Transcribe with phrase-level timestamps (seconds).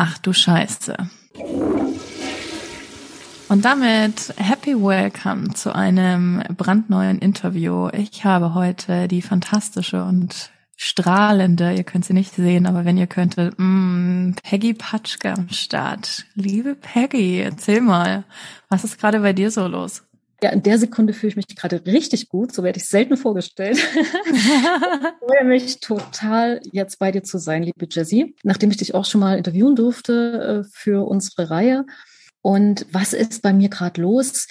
[0.00, 0.96] Ach du Scheiße.
[3.48, 7.88] Und damit happy welcome zu einem brandneuen Interview.
[7.88, 13.08] Ich habe heute die fantastische und strahlende, ihr könnt sie nicht sehen, aber wenn ihr
[13.08, 16.26] könntet, mh, Peggy Patschke am Start.
[16.36, 18.22] Liebe Peggy, erzähl mal,
[18.68, 20.04] was ist gerade bei dir so los?
[20.40, 22.52] Ja, in der Sekunde fühle ich mich gerade richtig gut.
[22.52, 23.76] So werde ich selten vorgestellt.
[24.32, 28.36] ich freue mich total, jetzt bei dir zu sein, liebe Jessie.
[28.44, 31.86] Nachdem ich dich auch schon mal interviewen durfte äh, für unsere Reihe.
[32.40, 34.46] Und was ist bei mir gerade los?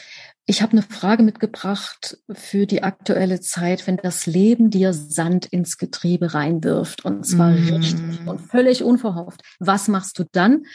[0.45, 5.77] Ich habe eine Frage mitgebracht für die aktuelle Zeit, wenn das Leben dir Sand ins
[5.77, 7.05] Getriebe reinwirft.
[7.05, 7.73] Und zwar mm.
[7.75, 9.41] richtig und völlig unverhofft.
[9.59, 10.65] Was machst du dann?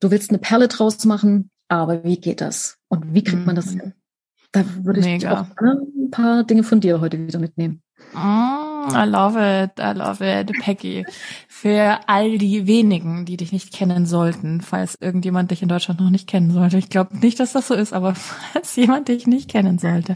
[0.00, 2.76] Du willst eine Perle draus machen, aber wie geht das?
[2.88, 3.80] Und wie kriegt man das mm.
[3.80, 3.94] hin?
[4.54, 5.40] Da würde ich Mega.
[5.40, 7.82] auch ein paar Dinge von dir heute wieder mitnehmen.
[8.14, 11.04] Oh, I love it, I love it, Peggy.
[11.48, 16.10] Für all die wenigen, die dich nicht kennen sollten, falls irgendjemand dich in Deutschland noch
[16.10, 16.78] nicht kennen sollte.
[16.78, 18.14] Ich glaube nicht, dass das so ist, aber
[18.52, 20.14] falls jemand dich nicht kennen sollte,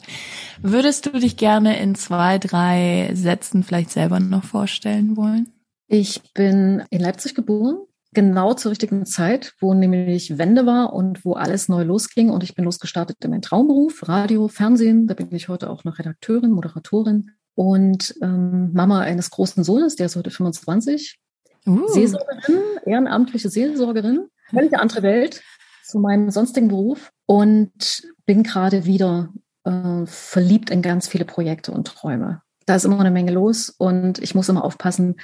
[0.62, 5.48] würdest du dich gerne in zwei, drei Sätzen vielleicht selber noch vorstellen wollen?
[5.88, 7.78] Ich bin in Leipzig geboren,
[8.12, 12.30] genau zur richtigen Zeit, wo nämlich Wende war und wo alles neu losging.
[12.30, 15.06] Und ich bin losgestartet in meinen Traumberuf, Radio, Fernsehen.
[15.06, 20.06] Da bin ich heute auch noch Redakteurin, Moderatorin und ähm, Mama eines großen Sohnes, der
[20.06, 21.18] ist heute 25.
[21.66, 21.88] Uh.
[21.88, 25.42] Seelsorgerin, ehrenamtliche Seelsorgerin, völlig andere Welt
[25.84, 29.32] zu meinem sonstigen Beruf und bin gerade wieder
[29.64, 32.42] äh, verliebt in ganz viele Projekte und Träume.
[32.68, 35.16] Da ist immer eine Menge los und ich muss immer aufpassen,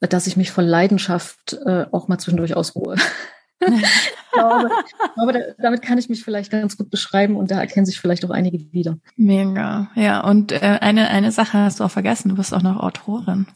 [0.00, 2.96] dass ich mich vor Leidenschaft äh, auch mal zwischendurch ausruhe.
[3.60, 4.70] ich glaube,
[5.16, 8.30] aber damit kann ich mich vielleicht ganz gut beschreiben und da erkennen sich vielleicht auch
[8.30, 8.96] einige wieder.
[9.16, 10.20] Mega, ja.
[10.20, 13.46] Und äh, eine, eine Sache hast du auch vergessen, du bist auch noch Autorin.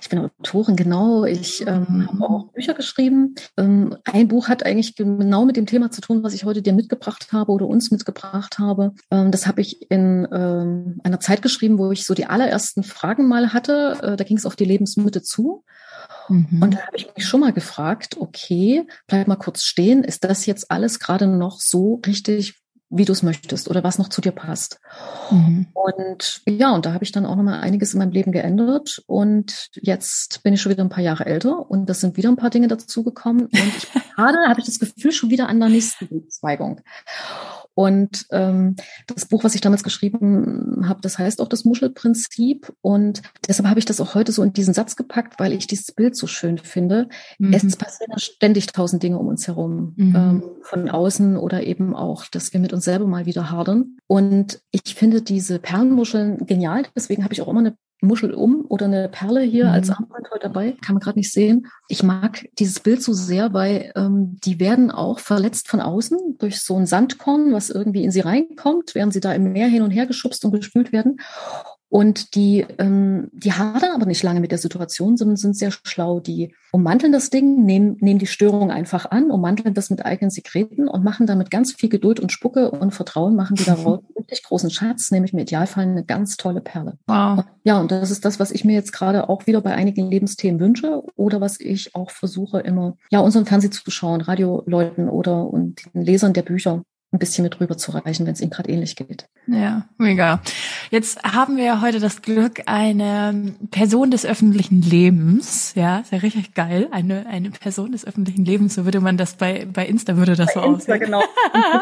[0.00, 1.24] Ich bin Autorin, genau.
[1.24, 3.34] Ich ähm, habe auch Bücher geschrieben.
[3.56, 6.72] Ähm, ein Buch hat eigentlich genau mit dem Thema zu tun, was ich heute dir
[6.72, 8.92] mitgebracht habe oder uns mitgebracht habe.
[9.10, 13.26] Ähm, das habe ich in ähm, einer Zeit geschrieben, wo ich so die allerersten Fragen
[13.26, 13.98] mal hatte.
[14.02, 15.64] Äh, da ging es auf die Lebensmitte zu.
[16.28, 16.62] Mhm.
[16.62, 20.46] Und da habe ich mich schon mal gefragt, okay, bleib mal kurz stehen, ist das
[20.46, 24.32] jetzt alles gerade noch so richtig, wie du es möchtest oder was noch zu dir
[24.32, 24.80] passt.
[25.30, 25.66] Mhm.
[25.72, 29.02] Und ja, und da habe ich dann auch nochmal einiges in meinem Leben geändert.
[29.06, 32.36] Und jetzt bin ich schon wieder ein paar Jahre älter und das sind wieder ein
[32.36, 33.46] paar Dinge dazugekommen.
[33.46, 36.80] Und gerade habe ich das Gefühl schon wieder an der nächsten Zweigung.
[37.74, 38.76] Und ähm,
[39.06, 42.72] das Buch, was ich damals geschrieben habe, das heißt auch das Muschelprinzip.
[42.80, 45.92] Und deshalb habe ich das auch heute so in diesen Satz gepackt, weil ich dieses
[45.92, 47.08] Bild so schön finde.
[47.38, 47.52] Mhm.
[47.52, 50.16] Es passieren ständig tausend Dinge um uns herum, mhm.
[50.16, 53.96] ähm, von außen oder eben auch, dass wir mit uns selber mal wieder hadern.
[54.06, 56.84] Und ich finde diese Perlenmuscheln genial.
[56.94, 59.70] Deswegen habe ich auch immer eine Muschel um oder eine Perle hier mhm.
[59.70, 60.72] als Armband heute dabei.
[60.82, 61.68] Kann man gerade nicht sehen.
[61.88, 66.60] Ich mag dieses Bild so sehr, weil ähm, die werden auch verletzt von außen durch
[66.60, 69.90] so ein Sandkorn, was irgendwie in sie reinkommt, während sie da im Meer hin und
[69.90, 71.18] her geschubst und gespült werden.
[71.94, 76.18] Und die, ähm, die hadern aber nicht lange mit der Situation, sondern sind sehr schlau.
[76.18, 80.88] Die ummanteln das Ding, nehmen, nehmen die Störung einfach an, ummanteln das mit eigenen Sekreten
[80.88, 84.42] und machen damit ganz viel Geduld und Spucke und Vertrauen, machen die daraus einen richtig
[84.42, 86.98] großen Schatz, nämlich im Idealfall eine ganz tolle Perle.
[87.06, 87.44] Wow.
[87.62, 90.58] Ja, und das ist das, was ich mir jetzt gerade auch wieder bei einigen Lebensthemen
[90.58, 95.94] wünsche oder was ich auch versuche immer, ja, unseren Fernsehen zu schauen, Radioleuten oder und
[95.94, 96.82] den Lesern der Bücher
[97.14, 99.26] ein bisschen mit rüber zu reichen, wenn es ihnen gerade ähnlich geht.
[99.46, 100.40] Ja, mega.
[100.90, 106.18] Jetzt haben wir ja heute das Glück, eine Person des öffentlichen Lebens, ja, ist ja
[106.18, 110.16] richtig geil, eine, eine Person des öffentlichen Lebens, so würde man das bei, bei Insta
[110.16, 111.06] würde das bei so Insta, aussehen.
[111.06, 111.22] genau.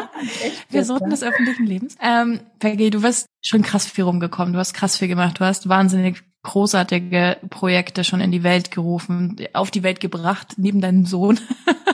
[0.69, 1.95] Person des öffentlichen Lebens.
[2.01, 5.67] Ähm, Peggy, du wirst schon krass viel rumgekommen, du hast krass viel gemacht, du hast
[5.67, 11.39] wahnsinnig großartige Projekte schon in die Welt gerufen, auf die Welt gebracht, neben deinem Sohn.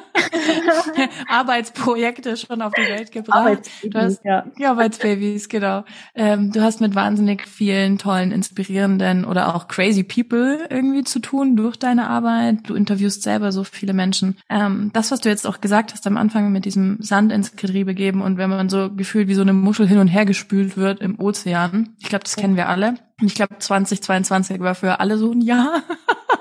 [1.28, 3.38] Arbeitsprojekte schon auf die Welt gebracht.
[3.38, 4.46] Arbeitsbabys, du hast, ja.
[4.57, 4.72] ja.
[4.72, 5.84] Arbeitsbabys, genau.
[6.16, 11.56] Ähm, du hast mit wahnsinnig vielen tollen, inspirierenden oder auch crazy people irgendwie zu tun
[11.56, 12.58] durch deine Arbeit.
[12.63, 14.38] Du interviewst selber so viele Menschen.
[14.50, 17.94] Ähm, das, was du jetzt auch gesagt hast am Anfang mit diesem Sand ins Getriebe
[17.94, 21.02] geben und wenn man so gefühlt wie so eine Muschel hin und her gespült wird
[21.02, 21.96] im Ozean.
[21.99, 22.96] Ich glaube, das kennen wir alle.
[23.20, 25.84] Und ich glaube, 2022 war für alle so ein Jahr.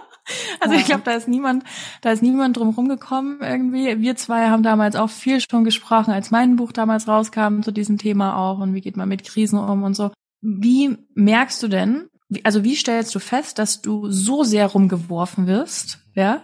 [0.60, 1.64] Also ich glaube, da ist niemand,
[2.02, 4.00] da ist niemand drum rumgekommen irgendwie.
[4.00, 7.98] Wir zwei haben damals auch viel schon gesprochen, als mein Buch damals rauskam zu diesem
[7.98, 10.10] Thema auch und wie geht man mit Krisen um und so.
[10.40, 12.08] Wie merkst du denn,
[12.44, 16.42] also wie stellst du fest, dass du so sehr rumgeworfen wirst, ja,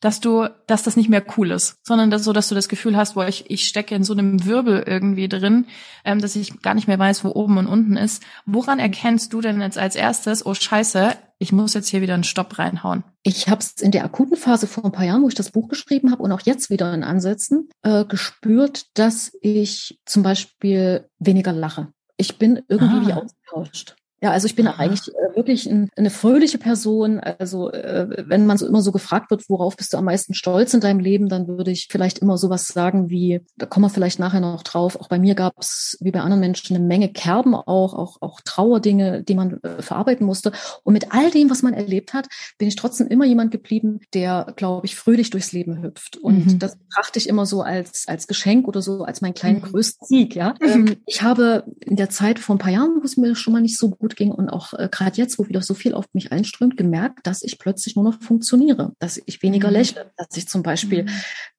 [0.00, 2.96] dass du, dass das nicht mehr cool ist, sondern dass, so, dass du das Gefühl
[2.96, 5.66] hast, wo ich, ich stecke in so einem Wirbel irgendwie drin,
[6.04, 8.22] ähm, dass ich gar nicht mehr weiß, wo oben und unten ist.
[8.46, 12.24] Woran erkennst du denn jetzt als erstes, oh Scheiße, ich muss jetzt hier wieder einen
[12.24, 13.04] Stopp reinhauen?
[13.22, 15.68] Ich habe es in der akuten Phase vor ein paar Jahren, wo ich das Buch
[15.68, 21.52] geschrieben habe und auch jetzt wieder in Ansätzen, äh, gespürt, dass ich zum Beispiel weniger
[21.52, 21.88] lache.
[22.16, 23.06] Ich bin irgendwie ah.
[23.06, 23.96] wie ausgetauscht.
[24.22, 24.78] Ja, also ich bin Aha.
[24.78, 27.18] eigentlich äh, wirklich ein, eine fröhliche Person.
[27.18, 30.72] Also äh, wenn man so immer so gefragt wird, worauf bist du am meisten stolz
[30.74, 34.20] in deinem Leben, dann würde ich vielleicht immer sowas sagen wie, da kommen wir vielleicht
[34.20, 34.94] nachher noch drauf.
[34.94, 38.40] Auch bei mir gab es, wie bei anderen Menschen, eine Menge Kerben auch, auch, auch
[38.44, 40.52] Trauerdinge, die man äh, verarbeiten musste.
[40.84, 42.28] Und mit all dem, was man erlebt hat,
[42.58, 46.16] bin ich trotzdem immer jemand geblieben, der, glaube ich, fröhlich durchs Leben hüpft.
[46.16, 46.58] Und mhm.
[46.60, 49.72] das brachte ich immer so als, als Geschenk oder so, als meinen kleinen mhm.
[49.72, 50.36] größten Sieg.
[50.36, 53.52] Ja, ähm, ich habe in der Zeit vor ein paar Jahren, wo es mir schon
[53.52, 55.94] mal nicht so gut gut ging und auch äh, gerade jetzt, wo wieder so viel
[55.94, 59.74] auf mich einströmt, gemerkt, dass ich plötzlich nur noch funktioniere, dass ich weniger mhm.
[59.74, 61.08] lächle, dass ich zum Beispiel mhm.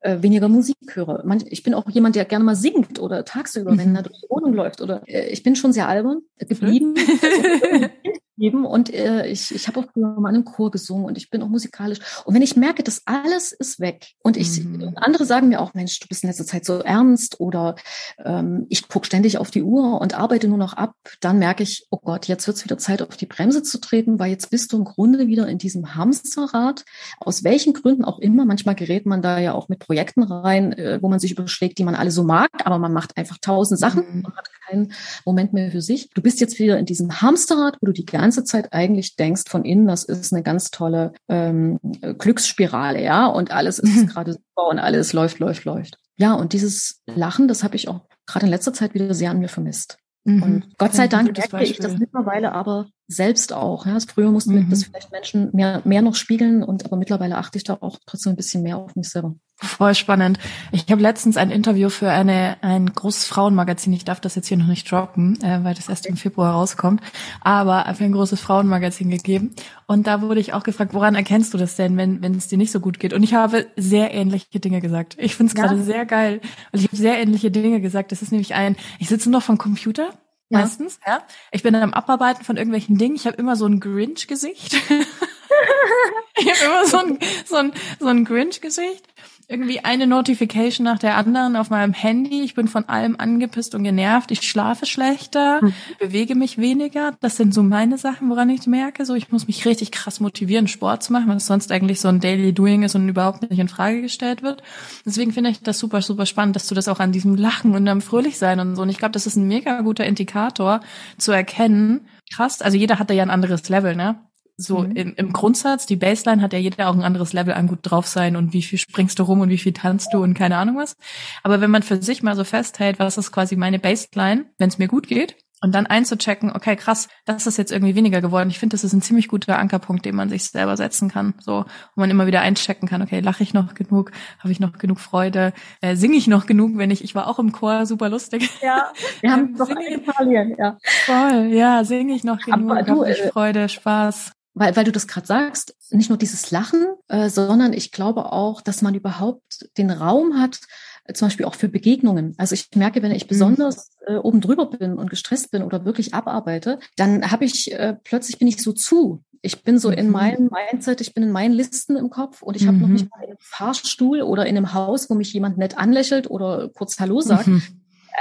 [0.01, 1.23] äh, weniger Musik höre.
[1.25, 3.77] Man, ich bin auch jemand, der gerne mal singt oder tagsüber, mhm.
[3.79, 6.95] wenn er durch die Wohnung läuft oder äh, ich bin schon sehr albern geblieben.
[8.37, 11.41] geben und äh, ich, ich habe auch früher mal einen Chor gesungen und ich bin
[11.43, 11.99] auch musikalisch.
[12.25, 14.93] Und wenn ich merke, das alles ist weg und ich mhm.
[14.95, 17.75] andere sagen mir auch, Mensch, du bist in letzter Zeit so ernst oder
[18.23, 21.85] ähm, ich gucke ständig auf die Uhr und arbeite nur noch ab, dann merke ich,
[21.91, 24.73] oh Gott, jetzt wird es wieder Zeit, auf die Bremse zu treten, weil jetzt bist
[24.73, 26.85] du im Grunde wieder in diesem Hamsterrad,
[27.19, 28.45] aus welchen Gründen auch immer.
[28.45, 31.83] Manchmal gerät man da ja auch mit Projekten rein, äh, wo man sich überschlägt, die
[31.83, 34.25] man alle so mag, aber man macht einfach tausend Sachen mhm.
[34.25, 34.93] und hat keinen
[35.25, 36.09] Moment mehr für sich.
[36.11, 39.65] Du bist jetzt wieder in diesem Hamsterrad, wo du die ganze Zeit eigentlich denkst von
[39.65, 41.79] innen, das ist eine ganz tolle ähm,
[42.17, 45.97] Glücksspirale, ja, und alles ist gerade super und alles läuft, läuft, läuft.
[46.17, 49.39] Ja, und dieses Lachen, das habe ich auch gerade in letzter Zeit wieder sehr an
[49.39, 49.97] mir vermisst.
[50.25, 50.43] Mhm.
[50.43, 53.85] Und Gott sei Dank merke ich das mittlerweile aber selbst auch.
[53.85, 54.69] Ja, früher mussten mhm.
[54.69, 58.33] das vielleicht Menschen mehr, mehr noch spiegeln und aber mittlerweile achte ich da auch trotzdem
[58.33, 59.35] ein bisschen mehr auf mich selber.
[59.57, 60.39] Voll spannend.
[60.71, 63.93] Ich habe letztens ein Interview für eine ein großes Frauenmagazin.
[63.93, 67.01] Ich darf das jetzt hier noch nicht droppen, äh, weil das erst im Februar rauskommt.
[67.41, 69.55] Aber für ein großes Frauenmagazin gegeben.
[69.87, 72.57] Und da wurde ich auch gefragt, woran erkennst du das denn, wenn wenn es dir
[72.57, 73.13] nicht so gut geht?
[73.13, 75.15] Und ich habe sehr ähnliche Dinge gesagt.
[75.17, 75.83] Ich finde es gerade ja.
[75.83, 76.41] sehr geil.
[76.71, 78.11] Und ich habe sehr ähnliche Dinge gesagt.
[78.11, 80.09] Das ist nämlich ein, ich sitze noch vom Computer
[80.49, 80.59] ja.
[80.59, 81.23] meistens, ja.
[81.51, 83.15] Ich bin dann am Abarbeiten von irgendwelchen Dingen.
[83.15, 84.73] Ich habe immer so ein Grinch-Gesicht.
[86.35, 89.07] ich habe immer so ein, so ein, so ein Grinch-Gesicht
[89.49, 92.41] irgendwie eine Notification nach der anderen auf meinem Handy.
[92.41, 94.31] Ich bin von allem angepisst und genervt.
[94.31, 95.73] Ich schlafe schlechter, mhm.
[95.99, 97.15] bewege mich weniger.
[97.21, 99.05] Das sind so meine Sachen, woran ich merke.
[99.05, 102.07] So, ich muss mich richtig krass motivieren, Sport zu machen, weil das sonst eigentlich so
[102.07, 104.63] ein Daily Doing ist und überhaupt nicht in Frage gestellt wird.
[105.05, 107.87] Deswegen finde ich das super, super spannend, dass du das auch an diesem Lachen und
[107.87, 108.81] am Fröhlichsein und so.
[108.81, 110.79] Und ich glaube, das ist ein mega guter Indikator
[111.17, 112.07] zu erkennen.
[112.33, 114.19] Krass, also jeder hat da ja ein anderes Level, ne?
[114.57, 114.95] So mhm.
[114.95, 118.07] in, im Grundsatz, die Baseline hat ja jeder auch ein anderes Level an gut drauf
[118.07, 120.77] sein und wie viel springst du rum und wie viel tanzt du und keine Ahnung
[120.77, 120.95] was.
[121.41, 124.77] Aber wenn man für sich mal so festhält, was ist quasi meine Baseline, wenn es
[124.77, 128.49] mir gut geht, und dann einzuchecken, okay, krass, das ist jetzt irgendwie weniger geworden.
[128.49, 131.63] Ich finde, das ist ein ziemlich guter Ankerpunkt, den man sich selber setzen kann, so,
[131.95, 134.99] wo man immer wieder einchecken kann, okay, lache ich noch genug, habe ich noch genug
[134.99, 138.49] Freude, äh, singe ich noch genug, wenn ich, ich war auch im Chor super lustig.
[138.61, 138.91] Ja,
[139.21, 140.77] wir haben doch Italien, ja.
[141.05, 145.07] Voll, ja, singe ich noch genug, habe ich äh, Freude, Spaß weil, weil du das
[145.07, 149.89] gerade sagst, nicht nur dieses Lachen, äh, sondern ich glaube auch, dass man überhaupt den
[149.89, 150.59] Raum hat,
[151.05, 152.35] äh, zum Beispiel auch für Begegnungen.
[152.37, 153.29] Also ich merke, wenn ich mhm.
[153.29, 157.95] besonders äh, oben drüber bin und gestresst bin oder wirklich abarbeite, dann habe ich äh,
[158.03, 159.23] plötzlich bin ich so zu.
[159.41, 160.11] Ich bin so in mhm.
[160.13, 163.09] meinem Mindset, ich bin in meinen Listen im Kopf und ich habe noch nicht mhm.
[163.09, 167.19] mal einen Fahrstuhl oder in einem Haus, wo mich jemand nett anlächelt oder kurz Hallo
[167.19, 167.49] sagt.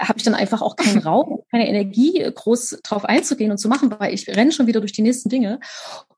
[0.01, 3.69] Mhm habe ich dann einfach auch keinen Raum, keine Energie, groß drauf einzugehen und zu
[3.69, 5.61] machen, weil ich renne schon wieder durch die nächsten Dinge.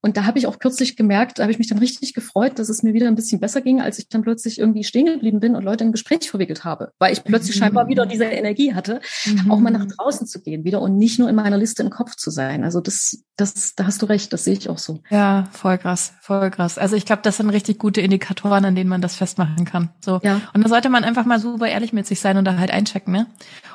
[0.00, 2.68] Und da habe ich auch kürzlich gemerkt, da habe ich mich dann richtig gefreut, dass
[2.68, 5.56] es mir wieder ein bisschen besser ging, als ich dann plötzlich irgendwie stehen geblieben bin
[5.56, 7.60] und Leute in ein Gespräch verwickelt habe, weil ich plötzlich mhm.
[7.60, 9.50] scheinbar wieder diese Energie hatte, mhm.
[9.50, 12.16] auch mal nach draußen zu gehen wieder und nicht nur in meiner Liste im Kopf
[12.16, 12.64] zu sein.
[12.64, 15.00] Also das, das, da hast du recht, das sehe ich auch so.
[15.10, 16.76] Ja, voll krass, voll krass.
[16.76, 19.90] Also ich glaube, das sind richtig gute Indikatoren, an denen man das festmachen kann.
[20.04, 20.20] So.
[20.22, 20.42] Ja.
[20.52, 23.12] Und da sollte man einfach mal super ehrlich mit sich sein und da halt einchecken,
[23.12, 23.26] ne?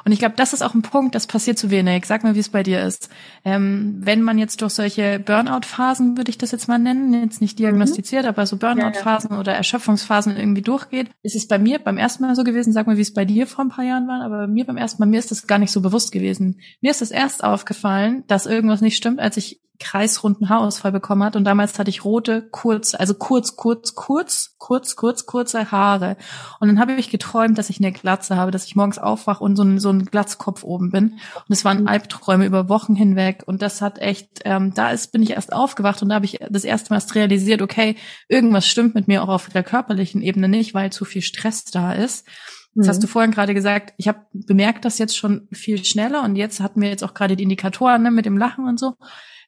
[0.05, 2.05] Und ich glaube, das ist auch ein Punkt, das passiert zu wenig.
[2.05, 3.09] Sag mal, wie es bei dir ist.
[3.45, 7.59] Ähm, wenn man jetzt durch solche Burnout-Phasen würde ich das jetzt mal nennen, jetzt nicht
[7.59, 8.29] diagnostiziert, mhm.
[8.29, 9.39] aber so Burnout-Phasen ja, ja.
[9.39, 12.97] oder Erschöpfungsphasen irgendwie durchgeht, ist es bei mir beim ersten Mal so gewesen, sag mal,
[12.97, 15.07] wie es bei dir vor ein paar Jahren war, aber bei mir beim ersten Mal,
[15.07, 16.59] mir ist das gar nicht so bewusst gewesen.
[16.81, 21.35] Mir ist das erst aufgefallen, dass irgendwas nicht stimmt, als ich kreisrunden Haarausfall bekommen hat
[21.35, 26.17] und damals hatte ich rote, kurz, also kurz, kurz, kurz, kurz, kurz, kurze Haare.
[26.59, 29.55] Und dann habe ich geträumt, dass ich eine Glatze habe, dass ich morgens aufwache und
[29.55, 31.13] so ein, so ein Glatzkopf oben bin.
[31.13, 33.43] Und es waren Albträume über Wochen hinweg.
[33.45, 36.39] Und das hat echt, ähm, da ist, bin ich erst aufgewacht und da habe ich
[36.49, 37.95] das erste Mal erst realisiert, okay,
[38.27, 41.93] irgendwas stimmt mit mir auch auf der körperlichen Ebene nicht, weil zu viel Stress da
[41.93, 42.27] ist.
[42.75, 43.11] Das hast du mhm.
[43.11, 46.89] vorhin gerade gesagt, ich habe bemerkt das jetzt schon viel schneller und jetzt hatten wir
[46.89, 48.93] jetzt auch gerade die Indikatoren ne, mit dem Lachen und so.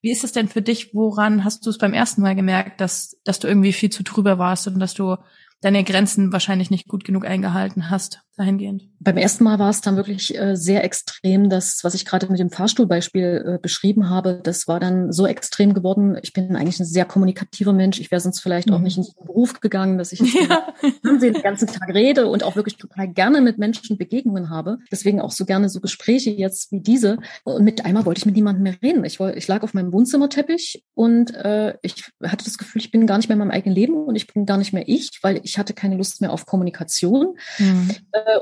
[0.01, 0.95] Wie ist es denn für dich?
[0.95, 4.39] Woran hast du es beim ersten Mal gemerkt, dass, dass du irgendwie viel zu drüber
[4.39, 5.17] warst und dass du
[5.61, 8.21] deine Grenzen wahrscheinlich nicht gut genug eingehalten hast?
[8.37, 8.83] Dahingehend?
[8.99, 12.39] Beim ersten Mal war es dann wirklich äh, sehr extrem, das, was ich gerade mit
[12.39, 16.17] dem Fahrstuhlbeispiel äh, beschrieben habe, das war dann so extrem geworden.
[16.21, 17.99] Ich bin eigentlich ein sehr kommunikativer Mensch.
[17.99, 18.75] Ich wäre sonst vielleicht mhm.
[18.75, 20.19] auch nicht in den Beruf gegangen, dass ich
[20.49, 20.73] ja.
[21.03, 24.77] den ganzen Tag rede und auch wirklich total gerne mit Menschen Begegnungen habe.
[24.91, 27.17] Deswegen auch so gerne so Gespräche jetzt wie diese.
[27.43, 29.03] Und mit einmal wollte ich mit niemandem mehr reden.
[29.05, 33.17] Ich, ich lag auf meinem Wohnzimmerteppich und äh, ich hatte das Gefühl, ich bin gar
[33.17, 35.57] nicht mehr in meinem eigenen Leben und ich bin gar nicht mehr ich, weil ich
[35.57, 37.35] hatte keine Lust mehr auf Kommunikation.
[37.57, 37.89] Mhm.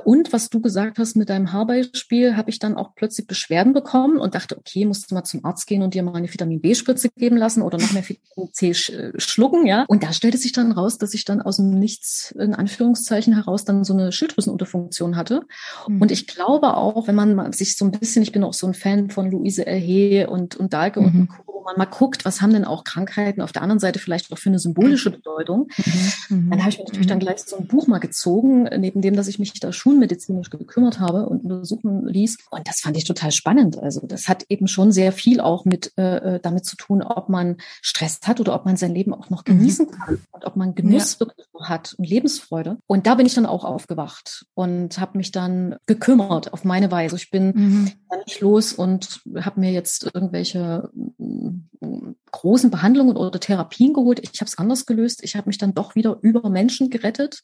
[0.04, 4.18] Und was du gesagt hast mit deinem Haarbeispiel, habe ich dann auch plötzlich Beschwerden bekommen
[4.18, 7.10] und dachte, okay, musst du mal zum Arzt gehen und dir mal eine Vitamin B-Spritze
[7.16, 9.86] geben lassen oder noch mehr Vitamin C äh, schlucken, ja.
[9.88, 13.66] Und da stellte sich dann raus, dass ich dann aus dem Nichts, in Anführungszeichen heraus,
[13.66, 15.46] dann so eine Schilddrüsenunterfunktion hatte.
[15.88, 16.02] Mhm.
[16.02, 18.74] Und ich glaube auch, wenn man sich so ein bisschen, ich bin auch so ein
[18.74, 21.06] Fan von Luise Erhe und, und Dahlke mhm.
[21.06, 24.32] und wo man mal guckt, was haben denn auch Krankheiten auf der anderen Seite vielleicht
[24.32, 25.68] auch für eine symbolische Bedeutung.
[25.78, 26.38] Mhm.
[26.38, 26.50] mhm.
[26.50, 27.24] Dann habe ich mir natürlich dann mhm.
[27.24, 31.28] gleich so ein Buch mal gezogen, neben dem, dass ich mich da schulmedizinisch gekümmert habe
[31.28, 32.38] und untersuchen ließ.
[32.50, 33.78] Und das fand ich total spannend.
[33.78, 37.28] Also das hat eben schon sehr viel auch mit äh, äh damit zu tun, ob
[37.28, 39.58] man Stress hat oder ob man sein Leben auch noch mhm.
[39.58, 39.92] genießen mhm.
[39.92, 41.20] kann und ob man Genuss ja.
[41.20, 42.78] wirklich hat und Lebensfreude.
[42.88, 47.18] Und da bin ich dann auch aufgewacht und habe mich dann gekümmert auf meine Weise.
[47.18, 47.92] Ich bin mhm.
[48.10, 50.90] dann nicht los und habe mir jetzt irgendwelche
[52.32, 54.20] großen Behandlungen oder Therapien geholt.
[54.20, 55.24] Ich habe es anders gelöst.
[55.24, 57.44] Ich habe mich dann doch wieder über Menschen gerettet,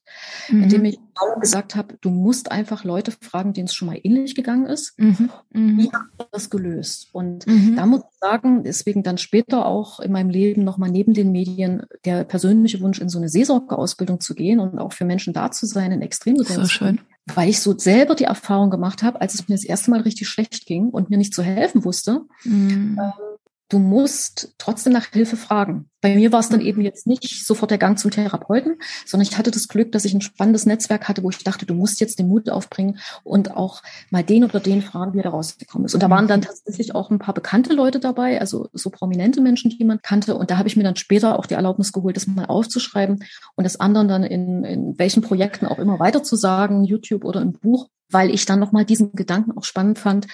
[0.49, 0.63] mhm.
[0.63, 0.99] indem ich
[1.39, 4.97] gesagt habe, du musst einfach Leute fragen, denen es schon mal ähnlich gegangen ist.
[4.99, 5.29] Mhm.
[5.51, 5.77] Mhm.
[5.77, 7.09] Wie haben das gelöst?
[7.13, 7.75] Und mhm.
[7.75, 11.83] da muss ich sagen, deswegen dann später auch in meinem Leben nochmal neben den Medien
[12.03, 15.65] der persönliche Wunsch, in so eine Seelsorgeausbildung zu gehen und auch für Menschen da zu
[15.65, 16.65] sein in Extremsituationen.
[16.65, 16.99] So schön
[17.33, 20.27] weil ich so selber die Erfahrung gemacht habe, als es mir das erste Mal richtig
[20.27, 22.99] schlecht ging und mir nicht zu helfen wusste, mhm.
[23.01, 23.34] ähm,
[23.69, 25.89] du musst trotzdem nach Hilfe fragen.
[26.01, 29.37] Bei mir war es dann eben jetzt nicht sofort der Gang zum Therapeuten, sondern ich
[29.39, 32.19] hatte das Glück, dass ich ein spannendes Netzwerk hatte, wo ich dachte, du musst jetzt
[32.19, 33.81] den Mut aufbringen und auch
[34.11, 35.95] mal den oder den fragen, wie er da rausgekommen ist.
[35.95, 39.71] Und da waren dann tatsächlich auch ein paar bekannte Leute dabei, also so prominente Menschen,
[39.71, 40.35] die man kannte.
[40.35, 43.23] Und da habe ich mir dann später auch die Erlaubnis geholt, das mal aufzuschreiben
[43.55, 47.87] und das anderen dann in, in welchen Projekten auch immer weiterzusagen, YouTube oder im Buch
[48.15, 50.27] weil ich dann nochmal diesen Gedanken auch spannend fand,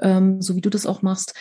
[0.00, 1.34] ähm, so wie du das auch machst,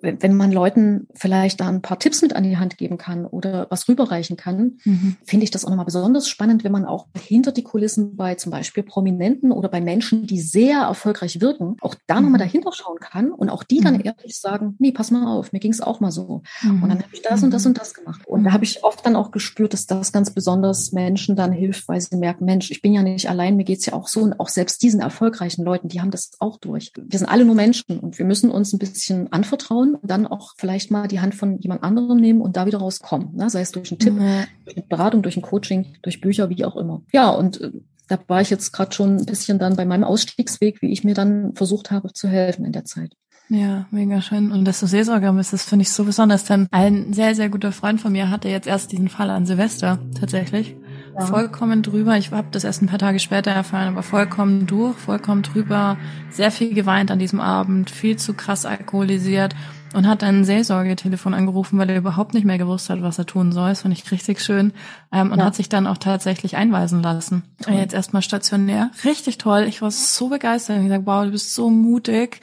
[0.00, 3.66] wenn man Leuten vielleicht da ein paar Tipps mit an die Hand geben kann oder
[3.68, 5.16] was rüberreichen kann, mhm.
[5.22, 8.50] finde ich das auch nochmal besonders spannend, wenn man auch hinter die Kulissen bei zum
[8.50, 12.22] Beispiel Prominenten oder bei Menschen, die sehr erfolgreich wirken, auch da mhm.
[12.22, 14.04] nochmal dahinter schauen kann und auch die dann mhm.
[14.04, 16.42] ehrlich sagen, nee, pass mal auf, mir ging es auch mal so.
[16.62, 16.82] Mhm.
[16.82, 17.68] Und dann habe ich das und das mhm.
[17.68, 18.22] und das gemacht.
[18.26, 21.88] Und da habe ich oft dann auch gespürt, dass das ganz besonders Menschen dann hilft,
[21.88, 24.40] weil sie merken, Mensch, ich bin ja nicht allein, mir geht's ja auch so und
[24.40, 26.92] auch selbst diesen erfolgreichen Leuten, die haben das auch durch.
[26.96, 30.54] Wir sind alle nur Menschen und wir müssen uns ein bisschen anvertrauen und dann auch
[30.56, 33.34] vielleicht mal die Hand von jemand anderem nehmen und da wieder rauskommen.
[33.34, 33.50] Ne?
[33.50, 34.44] Sei es durch einen Tipp, mhm.
[34.64, 37.02] durch eine Beratung, durch ein Coaching, durch Bücher, wie auch immer.
[37.12, 37.72] Ja, und äh,
[38.08, 41.14] da war ich jetzt gerade schon ein bisschen dann bei meinem Ausstiegsweg, wie ich mir
[41.14, 43.14] dann versucht habe zu helfen in der Zeit.
[43.50, 44.52] Ja, mega schön.
[44.52, 47.72] Und dass du Seelsorger bist, das finde ich so besonders, denn ein sehr, sehr guter
[47.72, 50.76] Freund von mir hatte jetzt erst diesen Fall an Silvester tatsächlich
[51.18, 51.26] ja.
[51.26, 52.16] vollkommen drüber.
[52.16, 55.96] Ich habe das erst ein paar Tage später erfahren, aber vollkommen durch, vollkommen drüber,
[56.30, 59.56] sehr viel geweint an diesem Abend, viel zu krass alkoholisiert
[59.94, 63.26] und hat dann ein Seelsorgetelefon angerufen, weil er überhaupt nicht mehr gewusst hat, was er
[63.26, 63.70] tun soll.
[63.70, 64.72] Das fand ich richtig schön.
[65.10, 65.46] Ähm, und ja.
[65.46, 67.42] hat sich dann auch tatsächlich einweisen lassen.
[67.60, 67.74] Toll.
[67.74, 68.92] Jetzt erstmal stationär.
[69.04, 69.64] Richtig toll.
[69.68, 70.76] Ich war so begeistert.
[70.76, 72.40] Ich gesagt, wow, du bist so mutig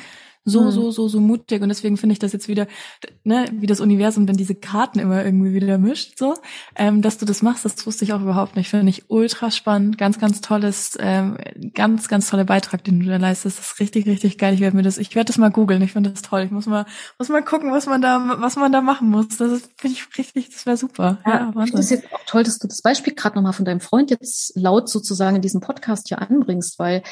[0.48, 0.72] so, mhm.
[0.72, 1.62] so, so, so mutig.
[1.62, 2.68] Und deswegen finde ich das jetzt wieder,
[3.26, 6.36] ne, wie das Universum dann diese Karten immer irgendwie wieder mischt, so.
[6.76, 8.70] Ähm, dass du das machst, das wusste ich auch überhaupt nicht.
[8.70, 9.98] Finde ich ultra spannend.
[9.98, 11.38] Ganz, ganz tolles, ähm,
[11.74, 13.60] ganz, ganz toller Beitrag, den du da leistest.
[13.60, 14.54] Das ist richtig, richtig geil.
[14.54, 15.82] Ich werde mir das, ich werde das mal googeln.
[15.82, 16.44] Ich finde das toll.
[16.44, 16.86] Ich muss mal,
[17.20, 19.28] muss mal gucken, was man da, was man da machen muss.
[19.38, 21.18] Das finde ich richtig, das wäre super.
[21.26, 23.82] Ja, ja das ist jetzt auch toll, dass du das Beispiel gerade nochmal von deinem
[23.82, 27.04] Freund jetzt laut sozusagen in diesem Podcast hier anbringst, weil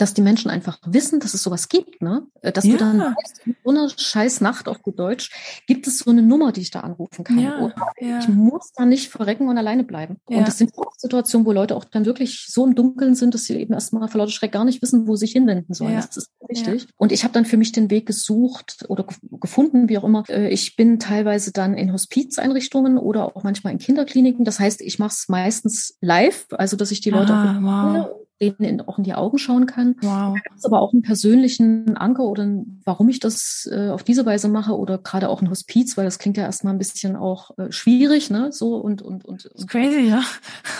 [0.00, 2.26] dass die Menschen einfach wissen, dass es sowas gibt, ne?
[2.40, 2.72] Äh, dass ja.
[2.72, 5.30] du dann weißt, in so einer scheiß Nacht auf gut Deutsch
[5.66, 7.38] gibt es so eine Nummer, die ich da anrufen kann.
[7.38, 8.18] Ja, ja.
[8.18, 10.16] ich muss da nicht verrecken und alleine bleiben.
[10.24, 13.44] Und das sind auch Situationen, wo Leute auch dann wirklich so im Dunkeln sind, dass
[13.44, 15.96] sie eben erstmal vor lauter Schreck gar nicht wissen, wo sie sich hinwenden sollen.
[15.96, 16.86] Das ist wichtig.
[16.96, 20.24] Und ich habe dann für mich den Weg gesucht oder gefunden, wie auch immer.
[20.28, 24.44] Äh, ich bin teilweise dann in Hospizeinrichtungen oder auch manchmal in Kinderkliniken.
[24.46, 28.19] Das heißt, ich mache es meistens live, also dass ich die Leute ah, auch wow
[28.40, 29.96] denen in, auch in die Augen schauen kann.
[30.00, 30.34] Wow.
[30.34, 34.24] Da gibt's aber auch einen persönlichen Anker oder ein, warum ich das äh, auf diese
[34.26, 37.56] Weise mache oder gerade auch ein Hospiz, weil das klingt ja erstmal ein bisschen auch
[37.58, 38.50] äh, schwierig, ne?
[38.52, 40.22] So und und und, und crazy, ja.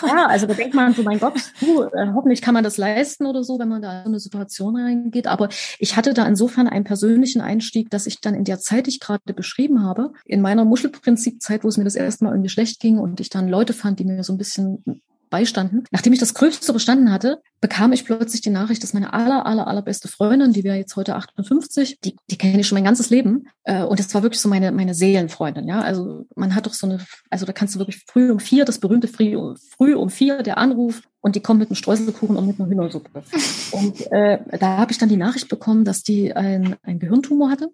[0.07, 3.26] Ja, also da denkt man so, mein Gott, du, äh, hoffentlich kann man das leisten
[3.26, 5.26] oder so, wenn man da in eine Situation reingeht.
[5.26, 5.49] Aber
[5.79, 9.00] ich hatte da insofern einen persönlichen Einstieg, dass ich dann in der Zeit, die ich
[9.00, 12.99] gerade beschrieben habe, in meiner Muschelprinzipzeit, wo es mir das erste Mal irgendwie schlecht ging
[12.99, 14.83] und ich dann Leute fand, die mir so ein bisschen
[15.30, 15.84] beistanden.
[15.90, 19.66] Nachdem ich das Größte bestanden hatte, bekam ich plötzlich die Nachricht, dass meine aller, aller,
[19.66, 23.49] allerbeste Freundin, die wäre jetzt heute 58, die, die kenne ich schon mein ganzes Leben.
[23.64, 25.80] Äh, und das war wirklich so meine, meine Seelenfreundin, ja.
[25.80, 26.99] Also man hat doch so eine,
[27.30, 29.37] also da kannst du wirklich früh um vier, das berühmte früh,
[29.76, 33.22] früh um vier, der Anruf, und die kommt mit einem Streuselkuchen und mit einer Hühnersuppe.
[33.72, 37.68] Und äh, da habe ich dann die Nachricht bekommen, dass die ein, ein Gehirntumor hatte.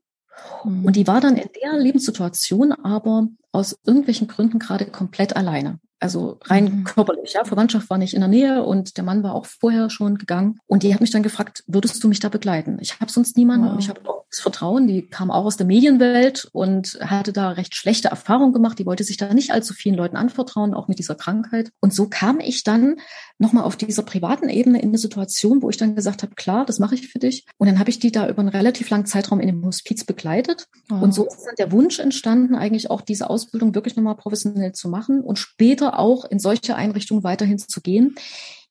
[0.65, 5.79] Und die war dann in der Lebenssituation aber aus irgendwelchen Gründen gerade komplett alleine.
[5.99, 6.85] Also rein mhm.
[6.85, 7.45] körperlich, ja.
[7.45, 10.59] Verwandtschaft war nicht in der Nähe und der Mann war auch vorher schon gegangen.
[10.67, 12.79] Und die hat mich dann gefragt, würdest du mich da begleiten?
[12.81, 13.73] Ich habe sonst niemanden wow.
[13.73, 14.87] und ich habe auch das Vertrauen.
[14.87, 18.79] Die kam auch aus der Medienwelt und hatte da recht schlechte Erfahrungen gemacht.
[18.79, 21.71] Die wollte sich da nicht allzu vielen Leuten anvertrauen, auch mit dieser Krankheit.
[21.81, 22.97] Und so kam ich dann
[23.39, 26.79] nochmal auf dieser privaten Ebene in eine Situation, wo ich dann gesagt habe, klar, das
[26.79, 27.47] mache ich für dich.
[27.57, 30.69] Und dann habe ich die da über einen relativ langen Zeitraum in dem Hospiz begleitet.
[30.89, 31.03] Wow.
[31.03, 34.89] Und so ist dann der Wunsch entstanden, eigentlich auch diese Ausbildung wirklich nochmal professionell zu
[34.89, 38.15] machen und später später auch in solche Einrichtungen weiterhin zu gehen,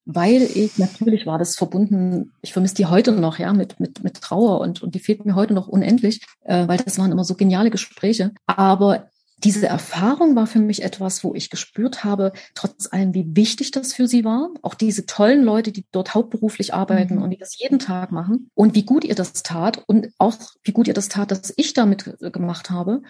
[0.05, 4.21] weil ich natürlich war das verbunden, ich vermisse die heute noch, ja, mit, mit, mit
[4.21, 7.35] Trauer und, und die fehlt mir heute noch unendlich, äh, weil das waren immer so
[7.35, 8.31] geniale Gespräche.
[8.45, 13.71] Aber diese Erfahrung war für mich etwas, wo ich gespürt habe, trotz allem, wie wichtig
[13.71, 14.49] das für sie war.
[14.61, 17.21] Auch diese tollen Leute, die dort hauptberuflich arbeiten mhm.
[17.21, 20.71] und die das jeden Tag machen und wie gut ihr das tat und auch wie
[20.71, 23.01] gut ihr das tat, dass ich damit gemacht habe.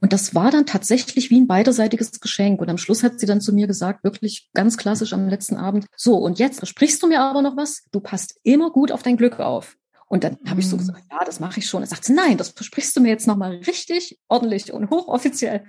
[0.00, 2.60] Und das war dann tatsächlich wie ein beiderseitiges Geschenk.
[2.60, 5.86] Und am Schluss hat sie dann zu mir gesagt, wirklich ganz klassisch am letzten Abend,
[5.96, 7.82] so, und jetzt versprichst du mir aber noch was?
[7.92, 9.76] Du passt immer gut auf dein Glück auf.
[10.14, 10.78] Und dann habe ich so mhm.
[10.78, 11.82] gesagt, ja, das mache ich schon.
[11.82, 15.64] Und sagt sie, nein, das versprichst du mir jetzt nochmal richtig ordentlich und hochoffiziell.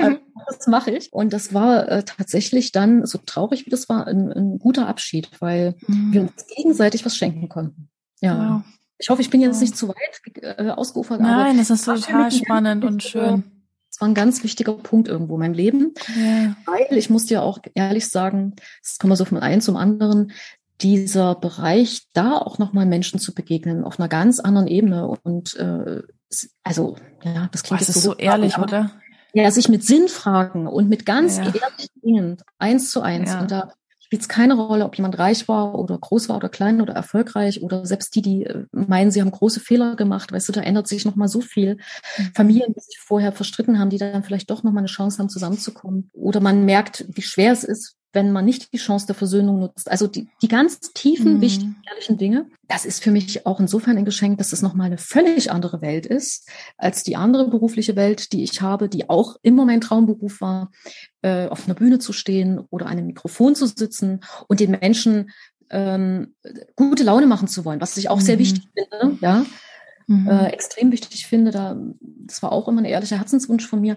[0.00, 0.20] Mhm.
[0.46, 1.12] das mache ich.
[1.12, 5.28] Und das war äh, tatsächlich dann, so traurig wie das war, ein, ein guter Abschied,
[5.40, 6.14] weil mhm.
[6.14, 7.90] wir uns gegenseitig was schenken konnten.
[8.22, 8.54] Ja.
[8.54, 8.62] Wow.
[8.96, 11.20] Ich hoffe, ich bin jetzt nicht zu weit äh, ausgeufert.
[11.20, 13.44] Nein, das ist total spannend und schön.
[13.90, 16.56] Das war ein ganz wichtiger Punkt irgendwo in meinem Leben, ja.
[16.64, 20.32] weil ich muss dir auch ehrlich sagen, das kommen wir so von einem zum anderen,
[20.82, 25.06] dieser Bereich, da auch nochmal Menschen zu begegnen, auf einer ganz anderen Ebene.
[25.06, 26.02] Und äh,
[26.62, 28.90] also, ja, das klingt Boah, jetzt so, so ehrlich, aber, oder?
[29.32, 31.44] Ja, sich mit Sinn fragen und mit ganz ja.
[31.44, 33.30] ehrlichen Dingen, eins zu eins.
[33.30, 33.40] Ja.
[33.40, 33.72] Und da
[34.10, 37.62] spielt es keine Rolle, ob jemand reich war oder groß war oder klein oder erfolgreich
[37.62, 40.32] oder selbst die, die äh, meinen, sie haben große Fehler gemacht.
[40.32, 41.76] Weißt du, da ändert sich nochmal so viel.
[42.18, 42.32] Mhm.
[42.34, 46.10] Familien, die sich vorher verstritten haben, die dann vielleicht doch nochmal eine Chance haben, zusammenzukommen.
[46.12, 49.90] Oder man merkt, wie schwer es ist, wenn man nicht die Chance der Versöhnung nutzt.
[49.90, 51.40] Also die, die ganz tiefen, mhm.
[51.40, 54.98] wichtigen, ehrlichen Dinge, das ist für mich auch insofern ein Geschenk, dass es nochmal eine
[54.98, 59.64] völlig andere Welt ist als die andere berufliche Welt, die ich habe, die auch immer
[59.64, 60.70] mein Traumberuf war,
[61.22, 65.30] äh, auf einer Bühne zu stehen oder einem Mikrofon zu sitzen und den Menschen
[65.70, 66.34] ähm,
[66.74, 68.24] gute Laune machen zu wollen, was ich auch mhm.
[68.24, 69.46] sehr wichtig finde, ja.
[70.08, 70.26] Mhm.
[70.26, 73.96] Äh, extrem wichtig finde, da, das war auch immer ein ehrlicher Herzenswunsch von mir,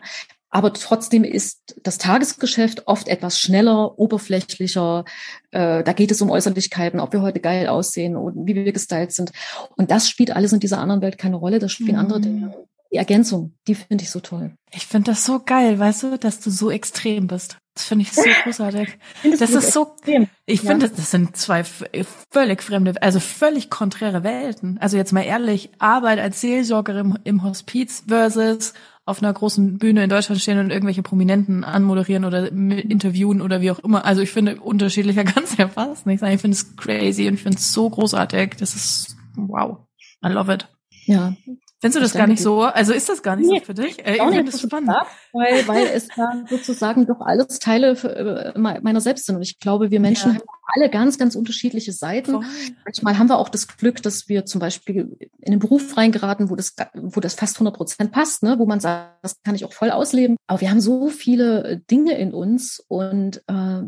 [0.54, 5.04] aber trotzdem ist das Tagesgeschäft oft etwas schneller, oberflächlicher.
[5.50, 9.14] Äh, da geht es um Äußerlichkeiten, ob wir heute geil aussehen und wie wir gestylt
[9.14, 9.32] sind.
[9.78, 11.58] Und das spielt alles in dieser anderen Welt keine Rolle.
[11.58, 12.00] Das spielen mhm.
[12.02, 12.56] andere Dinge.
[12.92, 14.52] Die Ergänzung, die finde ich so toll.
[14.72, 17.58] Ich finde das so geil, weißt du, dass du so extrem bist.
[17.74, 19.00] Das finde ich so großartig.
[19.40, 20.28] das ist so, extrem.
[20.46, 20.92] ich finde, ja.
[20.96, 24.78] das sind zwei völlig fremde, also völlig konträre Welten.
[24.78, 28.74] Also jetzt mal ehrlich, Arbeit als Seelsorgerin im Hospiz versus
[29.06, 33.72] auf einer großen Bühne in Deutschland stehen und irgendwelche Prominenten anmoderieren oder interviewen oder wie
[33.72, 34.06] auch immer.
[34.06, 36.36] Also ich finde, unterschiedlicher kann es ja fast nicht sein.
[36.36, 38.56] Ich finde es crazy und ich finde es so großartig.
[38.58, 39.80] Das ist wow.
[40.26, 40.70] I love it.
[41.06, 41.36] Ja,
[41.84, 42.62] Findest du das gar nicht so?
[42.62, 44.00] Also ist das gar nicht nee, so für dich?
[44.00, 44.90] Äh, ich finde das spannend.
[44.90, 49.36] Klar, weil, weil es da sozusagen doch alles Teile für, äh, meiner selbst sind.
[49.36, 50.38] Und ich glaube, wir Menschen ja.
[50.38, 52.36] haben alle ganz, ganz unterschiedliche Seiten.
[52.36, 52.46] Voll.
[52.86, 56.56] Manchmal haben wir auch das Glück, dass wir zum Beispiel in einen Beruf reingeraten, wo
[56.56, 58.58] das, wo das fast 100 Prozent passt, ne?
[58.60, 60.38] wo man sagt, das kann ich auch voll ausleben.
[60.48, 63.82] Aber wir haben so viele Dinge in uns und äh,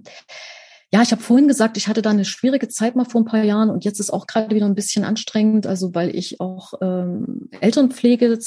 [0.95, 3.43] Ja, ich habe vorhin gesagt, ich hatte da eine schwierige Zeit mal vor ein paar
[3.43, 7.49] Jahren und jetzt ist auch gerade wieder ein bisschen anstrengend, also weil ich auch ähm,
[7.59, 8.39] Eltern pflege,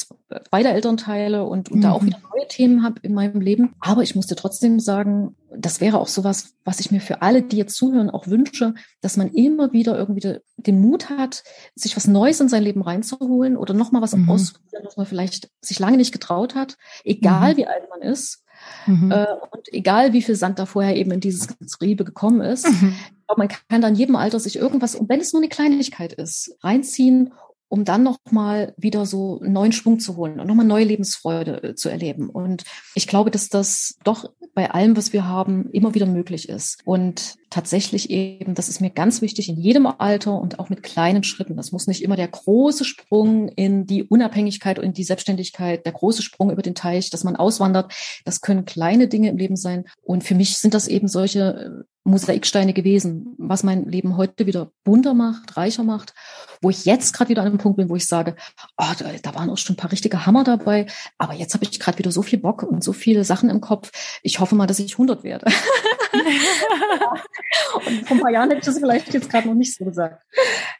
[0.50, 1.82] beide Elternteile und, und mhm.
[1.82, 2.06] da auch mhm.
[2.06, 3.74] wieder neue Themen habe in meinem Leben.
[3.80, 7.58] Aber ich musste trotzdem sagen, das wäre auch sowas, was ich mir für alle, die
[7.58, 11.42] jetzt zuhören, auch wünsche, dass man immer wieder irgendwie den Mut hat,
[11.74, 14.30] sich was Neues in sein Leben reinzuholen oder nochmal was mhm.
[14.30, 17.56] auszuprobieren, was man vielleicht sich lange nicht getraut hat, egal mhm.
[17.58, 18.42] wie alt man ist.
[18.86, 19.10] Mhm.
[19.10, 22.94] Äh, und egal wie viel Sand da vorher eben in dieses Getriebe gekommen ist, mhm.
[23.36, 27.32] man kann dann jedem Alter sich irgendwas, und wenn es nur eine Kleinigkeit ist, reinziehen,
[27.68, 31.74] um dann nochmal wieder so einen neuen Schwung zu holen und nochmal neue Lebensfreude äh,
[31.74, 32.30] zu erleben.
[32.30, 36.78] Und ich glaube, dass das doch bei allem, was wir haben, immer wieder möglich ist.
[36.84, 41.24] Und tatsächlich eben, das ist mir ganz wichtig, in jedem Alter und auch mit kleinen
[41.24, 41.56] Schritten.
[41.56, 45.92] Das muss nicht immer der große Sprung in die Unabhängigkeit und in die Selbstständigkeit, der
[45.92, 47.92] große Sprung über den Teich, dass man auswandert.
[48.24, 49.84] Das können kleine Dinge im Leben sein.
[50.02, 54.72] Und für mich sind das eben solche äh, Mosaiksteine gewesen, was mein Leben heute wieder
[54.84, 56.14] bunter macht, reicher macht,
[56.62, 58.34] wo ich jetzt gerade wieder an einem Punkt bin, wo ich sage,
[58.78, 60.86] oh, da, da waren auch schon ein paar richtige Hammer dabei,
[61.18, 63.90] aber jetzt habe ich gerade wieder so viel Bock und so viele Sachen im Kopf.
[64.22, 65.46] Ich hoffe mal, dass ich 100 werde.
[67.86, 70.22] und vor ein paar Jahren hätte ich das vielleicht jetzt gerade noch nicht so gesagt.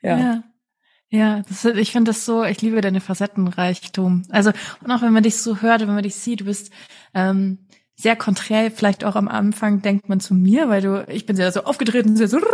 [0.03, 0.19] Ja.
[0.19, 0.43] ja.
[1.11, 4.25] Ja, das, ich finde das so, ich liebe deine Facettenreichtum.
[4.29, 6.71] Also, und auch wenn man dich so hört, wenn man dich sieht, du bist
[7.15, 7.67] ähm,
[8.01, 11.51] sehr konträr, vielleicht auch am Anfang denkt man zu mir, weil du, ich bin sehr
[11.51, 12.47] so aufgetreten, sehr so, du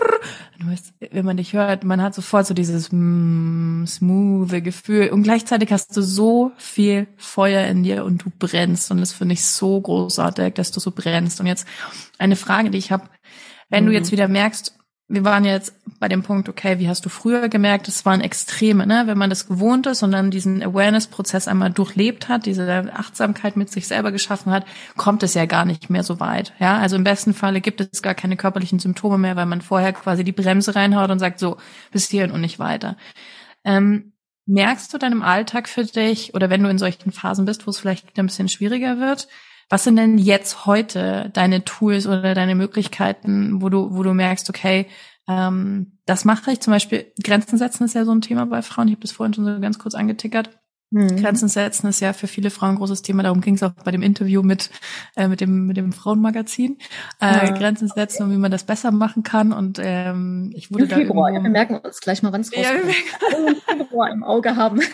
[0.66, 5.70] weißt, wenn man dich hört, man hat sofort so dieses mm, smooth Gefühl und gleichzeitig
[5.70, 9.78] hast du so viel Feuer in dir und du brennst und das finde ich so
[9.83, 11.40] großartig, dass du so brennst.
[11.40, 11.68] Und jetzt
[12.18, 13.04] eine Frage, die ich habe,
[13.68, 13.88] wenn mhm.
[13.88, 14.74] du jetzt wieder merkst,
[15.07, 18.87] wir waren jetzt bei dem Punkt, okay, wie hast du früher gemerkt, es waren Extreme,
[18.87, 19.03] ne?
[19.07, 23.71] Wenn man das gewohnt ist und dann diesen Awareness-Prozess einmal durchlebt hat, diese Achtsamkeit mit
[23.71, 24.64] sich selber geschaffen hat,
[24.97, 26.55] kommt es ja gar nicht mehr so weit.
[26.59, 29.93] Ja, also im besten Falle gibt es gar keine körperlichen Symptome mehr, weil man vorher
[29.93, 31.59] quasi die Bremse reinhaut und sagt, so,
[31.93, 32.97] bis hierhin und nicht weiter.
[33.62, 34.14] Ähm,
[34.47, 37.71] merkst du dann im Alltag für dich oder wenn du in solchen Phasen bist, wo
[37.71, 39.29] es vielleicht ein bisschen schwieriger wird,
[39.74, 44.48] was sind denn jetzt heute deine Tools oder deine Möglichkeiten, wo du, wo du merkst,
[44.48, 44.87] okay,
[45.26, 47.12] ähm, das mache ich zum Beispiel.
[47.20, 48.87] Grenzen setzen ist ja so ein Thema bei Frauen.
[48.87, 50.50] Ich habe das vorhin schon so ganz kurz angetickert.
[50.94, 51.16] Mhm.
[51.16, 53.24] Grenzen setzen ist ja für viele Frauen ein großes Thema.
[53.24, 54.70] Darum ging es auch bei dem Interview mit
[55.16, 56.78] äh, mit dem mit dem Frauenmagazin.
[57.20, 57.50] Äh, ja.
[57.50, 59.52] Grenzen setzen und wie man das besser machen kann.
[59.52, 61.33] Und ähm, ich wurde Im da Februar.
[61.33, 62.54] Ja, wir merken uns gleich mal, wann es.
[62.54, 64.80] Ja, wir Februar im Auge haben.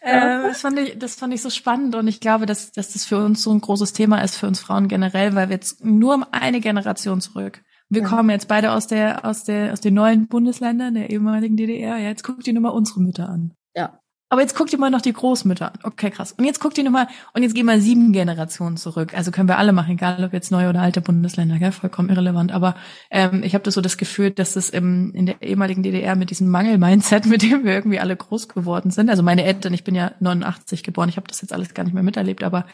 [0.00, 3.04] äh, das fand ich das fand ich so spannend und ich glaube, dass dass das
[3.04, 6.26] für uns so ein großes Thema ist für uns Frauen generell, weil wir jetzt nur
[6.32, 8.08] eine Generation zurück wir ja.
[8.08, 11.96] kommen jetzt beide aus der, aus der, aus den neuen Bundesländern der ehemaligen DDR.
[11.96, 13.54] Ja, jetzt guck dir nur mal unsere Mütter an.
[13.78, 14.00] Ja.
[14.30, 15.78] Aber jetzt guck dir mal noch die Großmütter an.
[15.84, 16.32] Okay, krass.
[16.32, 19.14] Und jetzt guck dir nochmal, und jetzt gehen wir sieben Generationen zurück.
[19.16, 21.72] Also können wir alle machen, egal ob jetzt neue oder alte Bundesländer, gell?
[21.72, 22.52] vollkommen irrelevant.
[22.52, 22.74] Aber
[23.10, 26.28] ähm, ich habe das so das Gefühl, dass es im, in der ehemaligen DDR mit
[26.28, 29.08] diesem Mangel-Mindset, mit dem wir irgendwie alle groß geworden sind.
[29.08, 31.94] Also meine Eltern, ich bin ja 89 geboren, ich habe das jetzt alles gar nicht
[31.94, 32.66] mehr miterlebt, aber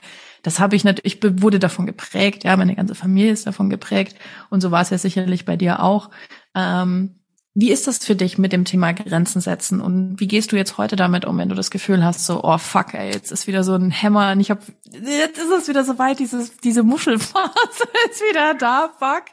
[0.43, 4.17] das habe ich natürlich, ich wurde davon geprägt, ja, meine ganze Familie ist davon geprägt.
[4.51, 6.11] Und so war es ja sicherlich bei dir auch.
[6.57, 7.21] Ähm,
[7.55, 10.77] wie ist das für dich mit dem Thema Grenzen setzen und wie gehst du jetzt
[10.77, 13.63] heute damit um, wenn du das Gefühl hast, so, oh fuck, ey, jetzt ist wieder
[13.63, 17.85] so ein Hämmer und ich hab, jetzt ist es wieder so weit, dieses, diese Muschelphase
[18.11, 19.25] ist wieder da, fuck.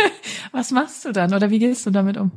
[0.52, 2.32] Was machst du dann oder wie gehst du damit um?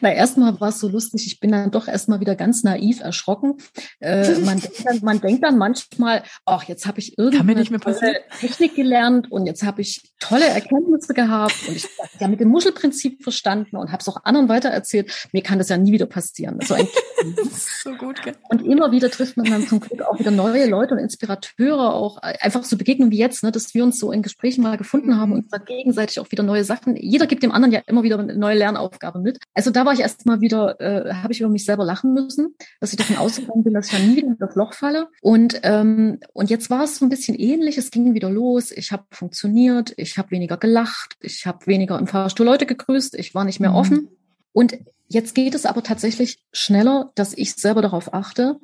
[0.00, 1.26] Na, erstmal war es so lustig.
[1.26, 3.56] Ich bin dann doch erstmal wieder ganz naiv erschrocken.
[4.00, 8.74] Äh, man, denkt dann, man denkt dann manchmal, ach, jetzt habe ich irgendeine tolle Technik
[8.74, 13.22] gelernt und jetzt habe ich tolle Erkenntnisse gehabt und ich habe ja mit dem Muschelprinzip
[13.22, 15.28] verstanden und habe es auch anderen weitererzählt.
[15.32, 16.58] Mir kann das ja nie wieder passieren.
[16.62, 16.88] So, ein
[17.82, 18.20] so gut.
[18.48, 22.18] Und immer wieder trifft man dann zum Glück auch wieder neue Leute und Inspirateure, auch
[22.18, 25.32] einfach so Begegnungen wie jetzt, ne, dass wir uns so in Gesprächen mal gefunden haben
[25.32, 26.96] und dann gegenseitig auch wieder neue Sachen.
[26.96, 29.38] Jeder gibt dem anderen ja immer wieder eine neue Lernaufgabe mit.
[29.54, 32.54] Also da war ich erst mal wieder, äh, habe ich über mich selber lachen müssen,
[32.80, 35.08] dass ich davon ausgegangen bin, dass ich ja nie wieder in das Loch falle.
[35.20, 37.78] Und, ähm, und jetzt war es so ein bisschen ähnlich.
[37.78, 38.70] Es ging wieder los.
[38.70, 39.92] Ich habe funktioniert.
[39.96, 41.16] Ich habe weniger gelacht.
[41.20, 43.14] Ich habe weniger im Fahrstuhl Leute gegrüßt.
[43.16, 43.76] Ich war nicht mehr mhm.
[43.76, 44.08] offen.
[44.52, 48.58] Und jetzt geht es aber tatsächlich schneller, dass ich selber darauf achte,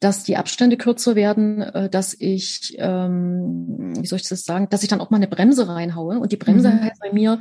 [0.00, 4.82] dass die Abstände kürzer werden, äh, dass ich, ähm, wie soll ich das sagen, dass
[4.82, 6.18] ich dann auch mal eine Bremse reinhaue.
[6.18, 6.82] Und die Bremse mhm.
[6.82, 7.40] heißt bei mir,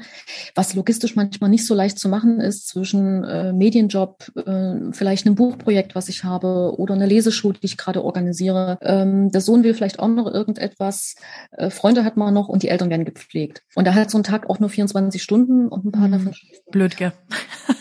[0.56, 5.36] was logistisch manchmal nicht so leicht zu machen ist, zwischen äh, Medienjob, äh, vielleicht einem
[5.36, 8.78] Buchprojekt, was ich habe, oder eine Leseschule, die ich gerade organisiere.
[8.82, 11.16] Ähm, der Sohn will vielleicht auch noch irgendetwas,
[11.52, 13.64] äh, Freunde hat man noch und die Eltern werden gepflegt.
[13.76, 16.12] Und da hat so ein Tag auch nur 24 Stunden und ein paar mhm.
[16.12, 16.34] davon.
[16.72, 17.14] Blöd, gell?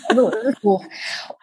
[0.09, 0.31] Also,
[0.63, 0.85] hoch.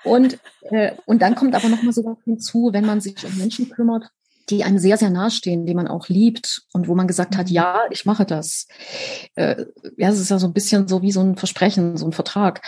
[0.03, 3.69] Und, äh, und dann kommt aber noch mal so hinzu, wenn man sich um Menschen
[3.69, 4.09] kümmert,
[4.49, 7.53] die einem sehr, sehr nahestehen, die man auch liebt und wo man gesagt hat, mhm.
[7.53, 8.67] ja, ich mache das.
[9.35, 9.65] Äh,
[9.97, 12.61] ja, es ist ja so ein bisschen so wie so ein Versprechen, so ein Vertrag.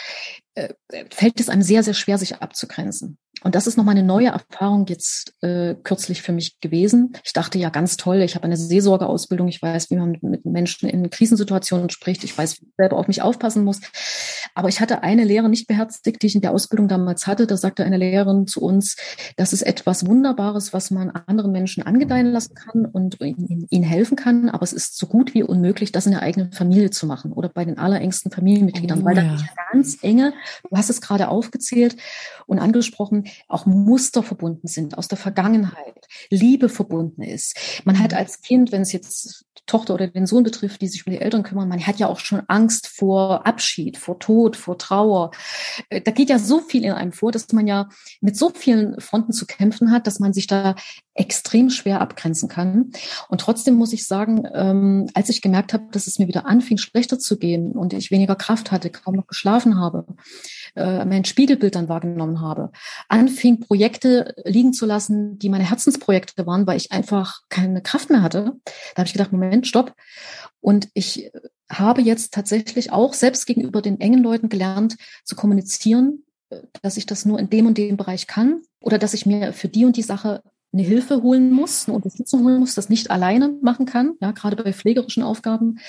[0.56, 0.74] Äh,
[1.12, 3.18] fällt es einem sehr, sehr schwer, sich abzugrenzen.
[3.44, 7.14] Und das ist nochmal eine neue Erfahrung jetzt äh, kürzlich für mich gewesen.
[7.24, 10.90] Ich dachte ja ganz toll, ich habe eine Seelsorgeausbildung, ich weiß, wie man mit, Menschen
[10.90, 13.82] in Krisensituationen spricht, ich weiß, wie ich selber auf mich aufpassen muss.
[14.56, 17.46] Aber ich hatte eine Lehre nicht beherzigt, die ich in der Ausbildung damals hatte.
[17.46, 18.96] Da sagte eine Lehrerin zu uns,
[19.36, 24.16] das ist etwas Wunderbares, was man anderen Menschen angedeihen lassen kann und ihnen, ihnen helfen
[24.16, 24.50] kann.
[24.50, 27.50] Aber es ist so gut wie unmöglich, das in der eigenen Familie zu machen oder
[27.50, 29.24] bei den allerengsten Familienmitgliedern, oh, weil ja.
[29.24, 29.38] da
[29.72, 30.34] ganz enge,
[30.70, 31.98] du hast es gerade aufgezählt
[32.48, 37.82] und angesprochen, auch Muster verbunden sind aus der Vergangenheit, Liebe verbunden ist.
[37.86, 38.18] Man hat mhm.
[38.18, 41.20] als Kind, wenn es jetzt die Tochter oder den Sohn betrifft, die sich um die
[41.20, 45.32] Eltern kümmern, man hat ja auch schon Angst vor Abschied, vor Tod, vor Trauer.
[45.90, 47.90] Äh, da geht ja so viel in einem vor, dass man ja
[48.22, 50.76] mit so vielen Fronten zu kämpfen hat, dass man sich da
[51.14, 52.92] extrem schwer abgrenzen kann.
[53.28, 56.78] Und trotzdem muss ich sagen, ähm, als ich gemerkt habe, dass es mir wieder anfing,
[56.78, 60.06] schlechter zu gehen und ich weniger Kraft hatte, kaum noch geschlafen habe,
[60.78, 62.72] äh, mein Spiegelbild dann wahrgenommen habe,
[63.10, 68.22] anfing, Projekte liegen zu lassen, die meine Herzensprojekte waren, weil ich einfach keine Kraft mehr
[68.22, 68.54] hatte.
[68.66, 69.94] Da habe ich gedacht, Moment, stopp.
[70.62, 71.32] Und ich
[71.70, 77.06] habe jetzt tatsächlich auch selbst gegenüber den engen Leuten gelernt zu kommunizieren, äh, dass ich
[77.06, 79.98] das nur in dem und dem Bereich kann oder dass ich mir für die und
[79.98, 80.42] die Sache
[80.74, 84.62] eine Hilfe holen muss, eine Unterstützung holen muss, das nicht alleine machen kann, ja, gerade
[84.62, 85.80] bei pflegerischen Aufgaben,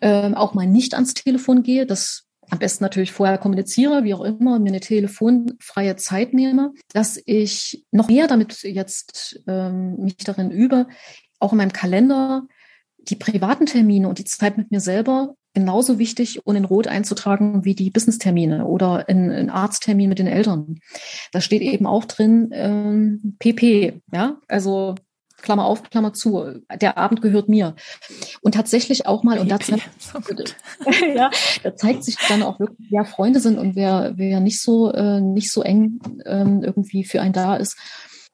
[0.00, 4.22] ähm, auch mal nicht ans Telefon gehe, das am besten natürlich vorher kommuniziere, wie auch
[4.22, 10.50] immer, mir eine telefonfreie Zeit nehme, dass ich noch mehr damit jetzt ähm, mich darin
[10.50, 10.86] übe,
[11.38, 12.46] auch in meinem Kalender
[12.98, 17.64] die privaten Termine und die Zeit mit mir selber genauso wichtig und in Rot einzutragen
[17.64, 20.80] wie die Business-Termine oder ein, Arzttermin mit den Eltern.
[21.32, 24.96] Da steht eben auch drin ähm, PP, ja, also
[25.44, 27.76] Klammer auf, Klammer zu, der Abend gehört mir.
[28.40, 29.88] Und tatsächlich auch mal, und da zeigt,
[31.14, 31.30] ja,
[31.62, 35.20] da zeigt sich dann auch wirklich, wer Freunde sind und wer, wer nicht so, äh,
[35.20, 37.76] nicht so eng ähm, irgendwie für einen da ist.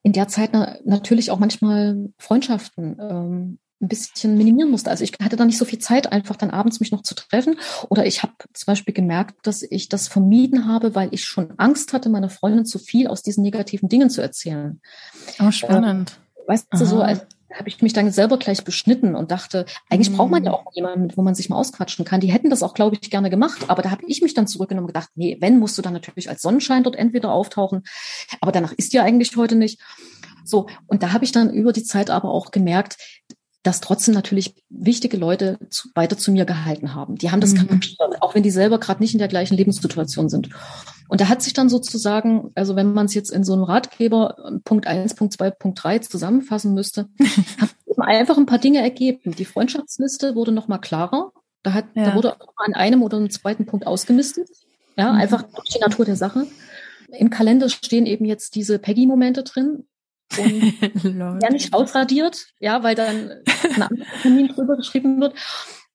[0.03, 4.91] In der Zeit na, natürlich auch manchmal Freundschaften ähm, ein bisschen minimieren musste.
[4.91, 7.57] Also ich hatte da nicht so viel Zeit, einfach dann abends mich noch zu treffen.
[7.89, 11.93] Oder ich habe zum Beispiel gemerkt, dass ich das vermieden habe, weil ich schon Angst
[11.93, 14.81] hatte, meiner Freundin zu viel aus diesen negativen Dingen zu erzählen.
[15.41, 16.11] Oh, spannend.
[16.11, 16.79] Äh, weißt Aha.
[16.79, 20.17] du, so als habe ich mich dann selber gleich beschnitten und dachte, eigentlich mhm.
[20.17, 20.55] braucht man ja mm.
[20.55, 22.21] auch jemanden, wo man sich mal ausquatschen kann.
[22.21, 23.65] Die hätten das auch, glaube ich, gerne gemacht.
[23.67, 26.29] Aber da habe ich mich dann zurückgenommen und gedacht, nee, wenn, musst du dann natürlich
[26.31, 27.83] als Sonnenschein dort entweder auftauchen.
[28.41, 29.81] Aber danach ist ja eigentlich heute nicht.
[30.45, 32.99] So, und da habe ich dann über die Zeit aber auch gemerkt,
[33.63, 37.17] dass trotzdem natürlich wichtige Leute zu, weiter zu mir gehalten haben.
[37.17, 37.67] Die haben das mhm.
[37.67, 40.51] kapiert, auch wenn die selber gerade nicht in der gleichen Lebenssituation sind.
[41.11, 44.61] Und da hat sich dann sozusagen, also wenn man es jetzt in so einem Ratgeber
[44.63, 47.09] Punkt eins, Punkt zwei, Punkt drei zusammenfassen müsste,
[47.61, 49.35] hat einfach ein paar Dinge ergeben.
[49.35, 51.33] Die Freundschaftsliste wurde noch mal klarer.
[51.65, 52.05] Da, hat, ja.
[52.05, 54.49] da wurde auch an einem oder einem zweiten Punkt ausgemistet.
[54.97, 55.19] Ja, mhm.
[55.19, 56.47] einfach durch die Natur der Sache.
[57.09, 59.89] Im Kalender stehen eben jetzt diese Peggy-Momente drin
[60.39, 60.75] und
[61.43, 63.33] ja nicht ausradiert, ja, weil dann
[63.65, 65.35] ein anderer Termin drüber geschrieben wird.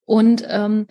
[0.03, 0.87] Und ähm,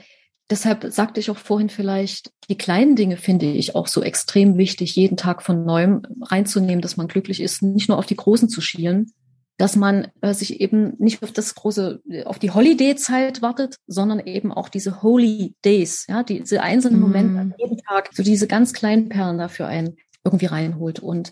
[0.51, 4.97] deshalb sagte ich auch vorhin vielleicht, die kleinen Dinge finde ich auch so extrem wichtig,
[4.97, 8.61] jeden Tag von neuem reinzunehmen, dass man glücklich ist, nicht nur auf die großen zu
[8.61, 9.13] schielen,
[9.57, 14.53] dass man äh, sich eben nicht auf das große, auf die Holiday-Zeit wartet, sondern eben
[14.53, 17.55] auch diese Holy Days, ja, diese einzelnen Momente mm.
[17.59, 20.99] jeden Tag, so diese ganz kleinen Perlen dafür ein irgendwie reinholt.
[20.99, 21.31] Und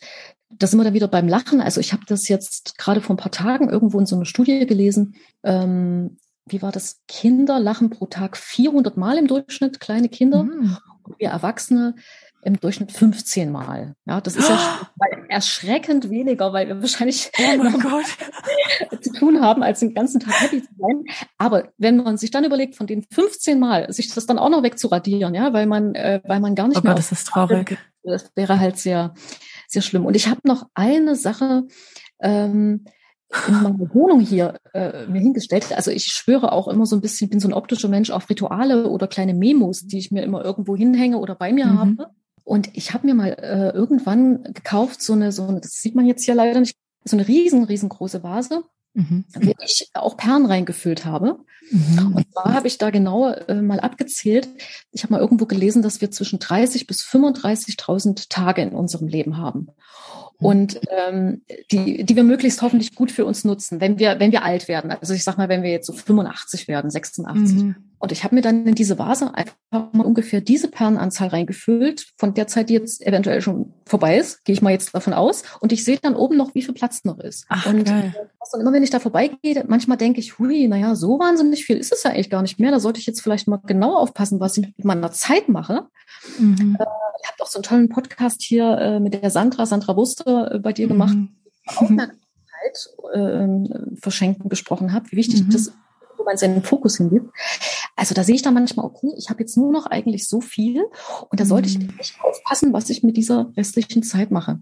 [0.50, 1.60] da sind wir dann wieder beim Lachen.
[1.60, 4.66] Also ich habe das jetzt gerade vor ein paar Tagen irgendwo in so einer Studie
[4.66, 5.16] gelesen.
[5.42, 7.00] Ähm, wie war das?
[7.08, 10.44] Kinder lachen pro Tag 400 Mal im Durchschnitt, kleine Kinder.
[10.44, 10.76] Mhm.
[11.04, 11.94] Und wir Erwachsene
[12.44, 13.94] im Durchschnitt 15 Mal.
[14.04, 14.90] Ja, das ist ja
[15.28, 20.68] erschreckend weniger, weil wir wahrscheinlich oh zu tun haben, als den ganzen Tag happy zu
[20.76, 21.04] sein.
[21.38, 24.64] Aber wenn man sich dann überlegt, von den 15 Mal, sich das dann auch noch
[24.64, 26.92] wegzuradieren, ja, weil man, äh, weil man gar nicht oh mehr.
[26.92, 27.78] Gott, das ist traurig.
[28.02, 29.14] Das wäre halt sehr,
[29.68, 30.04] sehr schlimm.
[30.04, 31.68] Und ich habe noch eine Sache
[32.20, 32.84] ähm,
[33.48, 35.72] in meiner Wohnung hier äh, mir hingestellt.
[35.74, 38.88] Also ich schwöre auch immer so ein bisschen, bin so ein optischer Mensch auf Rituale
[38.88, 41.78] oder kleine Memos, die ich mir immer irgendwo hinhänge oder bei mir mhm.
[41.78, 42.10] habe.
[42.44, 46.06] Und ich habe mir mal äh, irgendwann gekauft, so eine, so eine, das sieht man
[46.06, 48.64] jetzt hier leider nicht, so eine riesen, riesengroße Vase,
[48.94, 49.24] mhm.
[49.34, 51.38] wo ich auch Perlen reingefüllt habe.
[51.70, 52.14] Mhm.
[52.16, 54.48] Und zwar habe ich da genau äh, mal abgezählt.
[54.90, 59.38] Ich habe mal irgendwo gelesen, dass wir zwischen 30 bis 35.000 Tage in unserem Leben
[59.38, 59.68] haben.
[60.38, 60.46] Mhm.
[60.46, 64.44] Und ähm, die, die wir möglichst hoffentlich gut für uns nutzen, wenn wir, wenn wir
[64.44, 64.90] alt werden.
[64.90, 67.62] Also ich sag mal, wenn wir jetzt so 85 werden, 86.
[67.62, 67.76] Mhm.
[68.02, 72.34] Und ich habe mir dann in diese Vase einfach mal ungefähr diese Perlenanzahl reingefüllt, von
[72.34, 75.44] der Zeit, die jetzt eventuell schon vorbei ist, gehe ich mal jetzt davon aus.
[75.60, 77.46] Und ich sehe dann oben noch, wie viel Platz noch ist.
[77.48, 78.12] Ach, und, geil.
[78.52, 81.92] und immer wenn ich da vorbeigehe, manchmal denke ich, hui, naja, so wahnsinnig viel ist
[81.92, 82.72] es ja eigentlich gar nicht mehr.
[82.72, 85.86] Da sollte ich jetzt vielleicht mal genau aufpassen, was ich mit meiner Zeit mache.
[86.40, 86.76] Mhm.
[86.80, 86.84] Äh,
[87.22, 90.58] ich habe doch so einen tollen Podcast hier äh, mit der Sandra, Sandra Wuster, äh,
[90.58, 91.36] bei dir gemacht, mhm.
[91.66, 92.18] Aufmerksamkeit
[93.14, 95.50] äh, verschenken gesprochen habe, wie wichtig mhm.
[95.50, 95.72] das ist
[96.22, 97.30] wo man seinen Fokus hingibt.
[97.96, 100.84] Also da sehe ich dann manchmal, okay, ich habe jetzt nur noch eigentlich so viel
[101.28, 101.92] und da sollte ich mhm.
[101.98, 104.60] echt aufpassen, was ich mit dieser restlichen Zeit mache.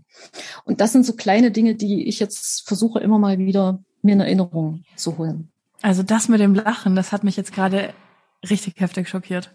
[0.64, 4.20] Und das sind so kleine Dinge, die ich jetzt versuche immer mal wieder mir in
[4.20, 5.50] Erinnerung zu holen.
[5.82, 7.92] Also das mit dem Lachen, das hat mich jetzt gerade
[8.48, 9.54] richtig heftig schockiert.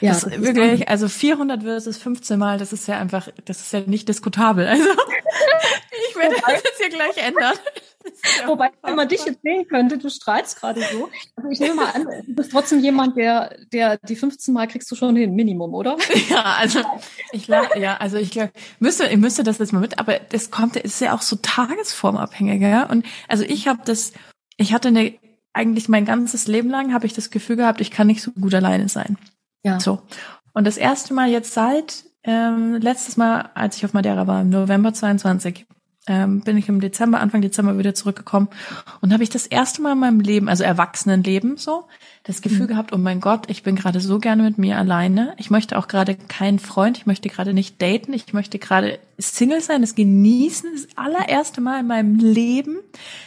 [0.00, 3.72] Ja, das, das wirklich, also 400 versus 15 Mal, das ist ja einfach, das ist
[3.72, 4.66] ja nicht diskutabel.
[4.66, 4.84] Also
[6.08, 7.54] ich werde das jetzt hier gleich ändern.
[7.64, 11.08] Ja Wobei, wenn man dich jetzt sehen könnte, du strahlst gerade so.
[11.36, 14.90] Also ich nehme mal an, du bist trotzdem jemand, der, der die 15 Mal kriegst
[14.90, 15.96] du schon hin, Minimum, oder?
[16.28, 16.80] Ja, also
[17.32, 20.50] ich glaube, ja, also ich glaube, müsste, ich müsste das jetzt mal mit, aber das
[20.50, 22.82] kommt, ist ja auch so tagesformabhängiger, ja.
[22.84, 24.12] Und also ich habe das,
[24.56, 25.14] ich hatte eine,
[25.52, 28.54] eigentlich mein ganzes Leben lang habe ich das Gefühl gehabt, ich kann nicht so gut
[28.54, 29.18] alleine sein.
[29.62, 29.80] Ja.
[29.80, 30.02] So.
[30.52, 34.50] Und das erste Mal jetzt seit ähm, letztes Mal, als ich auf Madeira war, im
[34.50, 35.66] November 22,
[36.08, 38.48] ähm, bin ich im Dezember, Anfang Dezember wieder zurückgekommen
[39.00, 41.86] und habe ich das erste Mal in meinem Leben, also Erwachsenenleben so,
[42.26, 42.68] das Gefühl mhm.
[42.68, 45.34] gehabt, oh mein Gott, ich bin gerade so gerne mit mir alleine.
[45.36, 49.60] Ich möchte auch gerade keinen Freund, ich möchte gerade nicht daten, ich möchte gerade Single
[49.60, 52.78] sein, das genießen, das allererste Mal in meinem Leben,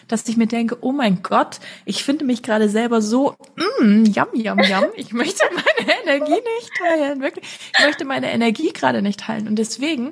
[0.10, 3.38] dass ich mir denke, oh mein Gott, ich finde mich gerade selber so,
[3.80, 7.46] mm, yum, yum, yum, ich möchte meine Energie nicht teilen, wirklich,
[7.78, 10.12] ich möchte meine Energie gerade nicht teilen und deswegen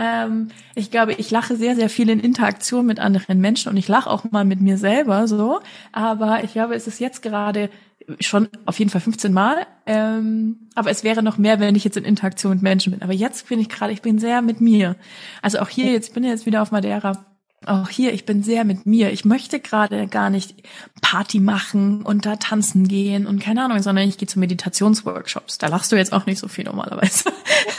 [0.00, 3.88] ähm, ich glaube, ich lache sehr, sehr viel in Interaktion mit anderen Menschen und ich
[3.88, 5.58] lache auch mal mit mir selber so.
[5.90, 7.68] Aber ich glaube, es ist jetzt gerade
[8.20, 9.66] schon auf jeden Fall 15 Mal.
[9.86, 13.02] Ähm, aber es wäre noch mehr, wenn ich jetzt in Interaktion mit Menschen bin.
[13.02, 14.96] Aber jetzt bin ich gerade, ich bin sehr mit mir.
[15.42, 17.26] Also auch hier, jetzt bin ich jetzt wieder auf Madeira
[17.66, 19.12] auch hier, ich bin sehr mit mir.
[19.12, 20.54] Ich möchte gerade gar nicht
[21.00, 25.58] Party machen und da tanzen gehen und keine Ahnung, sondern ich gehe zu Meditationsworkshops.
[25.58, 27.30] Da lachst du jetzt auch nicht so viel normalerweise.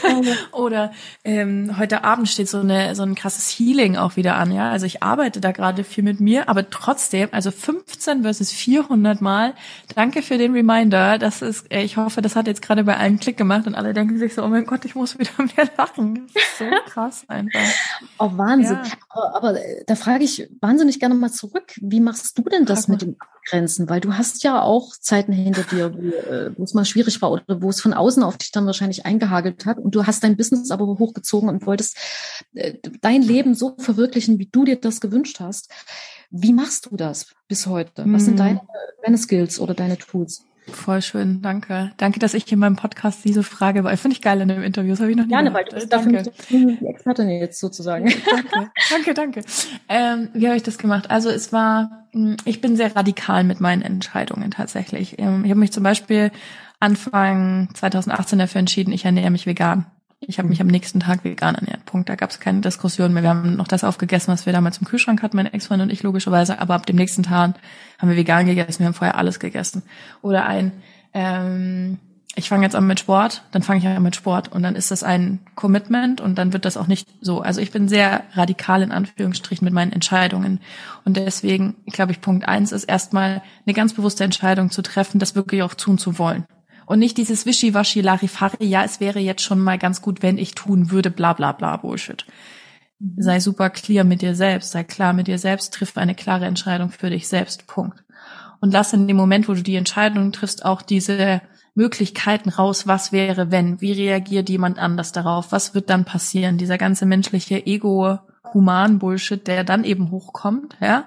[0.52, 0.92] Oder
[1.24, 4.52] ähm, heute Abend steht so eine so ein krasses Healing auch wieder an.
[4.52, 9.20] Ja, also ich arbeite da gerade viel mit mir, aber trotzdem, also 15 versus 400
[9.20, 9.54] Mal.
[9.94, 11.18] Danke für den Reminder.
[11.18, 13.94] Das ist, äh, ich hoffe, das hat jetzt gerade bei allen Klick gemacht und alle
[13.94, 16.28] denken sich so, oh mein Gott, ich muss wieder mehr lachen.
[16.34, 17.60] Das ist so krass einfach.
[18.18, 18.78] Oh Wahnsinn.
[18.84, 18.92] Ja.
[19.08, 21.74] Aber, aber da frage ich wahnsinnig gerne mal zurück.
[21.80, 23.88] Wie machst du denn das mit dem Abgrenzen?
[23.88, 27.32] Weil du hast ja auch Zeiten hinter dir, wo, äh, wo es mal schwierig war
[27.32, 30.36] oder wo es von außen auf dich dann wahrscheinlich eingehagelt hat und du hast dein
[30.36, 31.96] Business aber hochgezogen und wolltest
[32.54, 35.70] äh, dein Leben so verwirklichen, wie du dir das gewünscht hast.
[36.30, 38.04] Wie machst du das bis heute?
[38.06, 38.44] Was sind hm.
[38.44, 38.60] deine,
[39.02, 40.44] deine Skills oder deine Tools?
[40.72, 41.92] Voll schön, danke.
[41.96, 43.96] Danke, dass ich in meinem Podcast diese Frage war.
[43.96, 45.92] Finde ich geil in dem Interview, das habe ich noch nie Gerne, weil du bist
[45.92, 48.06] dafür die Expertin jetzt sozusagen.
[48.30, 49.42] danke, danke, danke.
[49.88, 51.10] Ähm, wie habe ich das gemacht?
[51.10, 55.18] Also es war, hm, ich bin sehr radikal mit meinen Entscheidungen tatsächlich.
[55.18, 56.30] Ähm, ich habe mich zum Beispiel
[56.80, 59.86] Anfang 2018 dafür entschieden, ich ernähre mich vegan.
[60.20, 61.86] Ich habe mich am nächsten Tag vegan ernährt.
[61.86, 62.08] Punkt.
[62.08, 63.22] Da gab es keine Diskussion mehr.
[63.22, 66.02] Wir haben noch das aufgegessen, was wir damals im Kühlschrank hatten, meine Ex-Freundin und ich
[66.02, 66.60] logischerweise.
[66.60, 67.54] Aber ab dem nächsten Tag
[67.98, 68.80] haben wir vegan gegessen.
[68.80, 69.82] Wir haben vorher alles gegessen.
[70.20, 70.72] Oder ein,
[71.14, 71.98] ähm,
[72.36, 74.90] ich fange jetzt an mit Sport, dann fange ich an mit Sport und dann ist
[74.90, 77.40] das ein Commitment und dann wird das auch nicht so.
[77.40, 80.60] Also ich bin sehr radikal in Anführungsstrichen mit meinen Entscheidungen
[81.04, 85.34] und deswegen, glaube ich, Punkt eins ist erstmal eine ganz bewusste Entscheidung zu treffen, das
[85.34, 86.44] wirklich auch tun zu wollen.
[86.90, 90.56] Und nicht dieses Wischiwaschi Larifari, ja, es wäre jetzt schon mal ganz gut, wenn ich
[90.56, 92.26] tun würde, bla bla bla Bullshit.
[92.98, 93.14] Mhm.
[93.16, 96.90] Sei super clear mit dir selbst, sei klar mit dir selbst, triff eine klare Entscheidung
[96.90, 97.68] für dich selbst.
[97.68, 98.02] Punkt.
[98.60, 101.42] Und lass in dem Moment, wo du die Entscheidung triffst, auch diese
[101.76, 106.76] Möglichkeiten raus, was wäre, wenn, wie reagiert jemand anders darauf, was wird dann passieren, dieser
[106.76, 108.18] ganze menschliche Ego,
[108.54, 111.04] Human-Bullshit, der dann eben hochkommt, ja.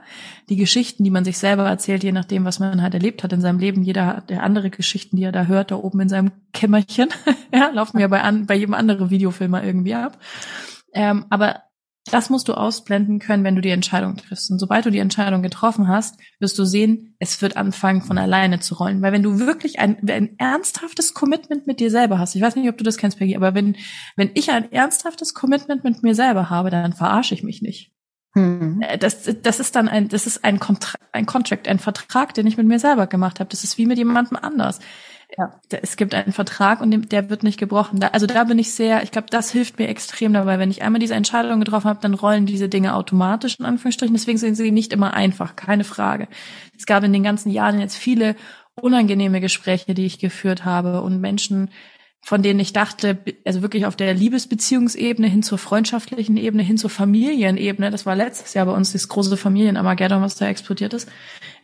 [0.50, 3.42] Die Geschichten, die man sich selber erzählt, je nachdem, was man halt erlebt hat in
[3.42, 6.32] seinem Leben, jeder hat der andere Geschichten, die er da hört, da oben in seinem
[6.54, 7.10] Kämmerchen,
[7.54, 10.18] ja, laufen ja bei, an, bei jedem anderen Videofilmer irgendwie ab.
[10.94, 11.64] Ähm, aber
[12.12, 14.52] das musst du ausblenden können, wenn du die Entscheidung triffst.
[14.52, 18.60] Und sobald du die Entscheidung getroffen hast, wirst du sehen, es wird anfangen von alleine
[18.60, 19.02] zu rollen.
[19.02, 22.70] Weil wenn du wirklich ein, ein ernsthaftes Commitment mit dir selber hast, ich weiß nicht,
[22.70, 23.78] ob du das kennst, Peggy, aber wenn,
[24.18, 27.94] wenn ich ein ernsthaftes Commitment mit mir selber habe, dann verarsche ich mich nicht.
[28.34, 28.82] Hm.
[28.82, 32.48] Äh, das, das ist dann ein, das ist ein, Kontra ein Contract, ein Vertrag, den
[32.48, 33.50] ich mit mir selber gemacht habe.
[33.50, 34.80] Das ist wie mit jemandem anders.
[35.38, 35.60] Ja.
[35.70, 38.04] Es gibt einen Vertrag und der wird nicht gebrochen.
[38.04, 40.60] Also da bin ich sehr, ich glaube, das hilft mir extrem dabei.
[40.60, 44.14] Wenn ich einmal diese Entscheidung getroffen habe, dann rollen diese Dinge automatisch in Anführungsstrichen.
[44.14, 46.28] Deswegen sind sie nicht immer einfach, keine Frage.
[46.78, 48.36] Es gab in den ganzen Jahren jetzt viele
[48.76, 51.70] unangenehme Gespräche, die ich geführt habe und Menschen,
[52.26, 56.90] von denen ich dachte, also wirklich auf der Liebesbeziehungsebene hin zur freundschaftlichen Ebene, hin zur
[56.90, 61.10] Familienebene, das war letztes Jahr bei uns das große Familienarmageddon, was da explodiert ist,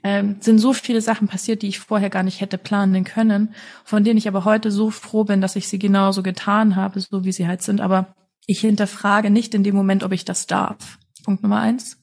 [0.04, 3.54] ähm, sind so viele Sachen passiert, die ich vorher gar nicht hätte planen können,
[3.86, 7.24] von denen ich aber heute so froh bin, dass ich sie genauso getan habe, so
[7.24, 7.80] wie sie halt sind.
[7.80, 8.14] Aber
[8.46, 10.98] ich hinterfrage nicht in dem Moment, ob ich das darf.
[11.24, 11.99] Punkt Nummer eins.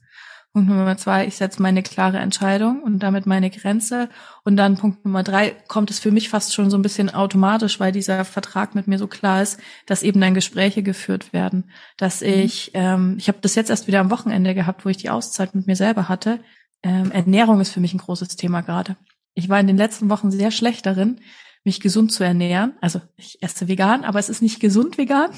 [0.56, 4.08] Punkt Nummer zwei, ich setze meine klare Entscheidung und damit meine Grenze.
[4.42, 7.78] Und dann Punkt Nummer drei kommt es für mich fast schon so ein bisschen automatisch,
[7.78, 11.70] weil dieser Vertrag mit mir so klar ist, dass eben dann Gespräche geführt werden.
[11.98, 12.28] Dass mhm.
[12.28, 15.54] ich, ähm, ich habe das jetzt erst wieder am Wochenende gehabt, wo ich die Auszeit
[15.54, 16.40] mit mir selber hatte.
[16.82, 18.96] Ähm, Ernährung ist für mich ein großes Thema gerade.
[19.34, 21.20] Ich war in den letzten Wochen sehr schlecht darin,
[21.64, 22.78] mich gesund zu ernähren.
[22.80, 25.32] Also ich esse vegan, aber es ist nicht gesund vegan.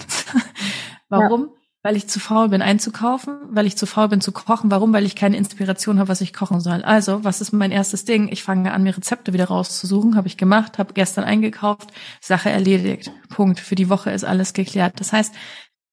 [1.09, 1.49] Warum?
[1.51, 1.58] Ja
[1.89, 4.71] weil ich zu faul bin einzukaufen, weil ich zu faul bin zu kochen.
[4.71, 4.93] Warum?
[4.93, 6.83] Weil ich keine Inspiration habe, was ich kochen soll.
[6.83, 8.29] Also, was ist mein erstes Ding?
[8.31, 10.15] Ich fange an, mir Rezepte wieder rauszusuchen.
[10.15, 13.11] Habe ich gemacht, habe gestern eingekauft, Sache erledigt.
[13.31, 13.59] Punkt.
[13.59, 15.01] Für die Woche ist alles geklärt.
[15.01, 15.35] Das heißt,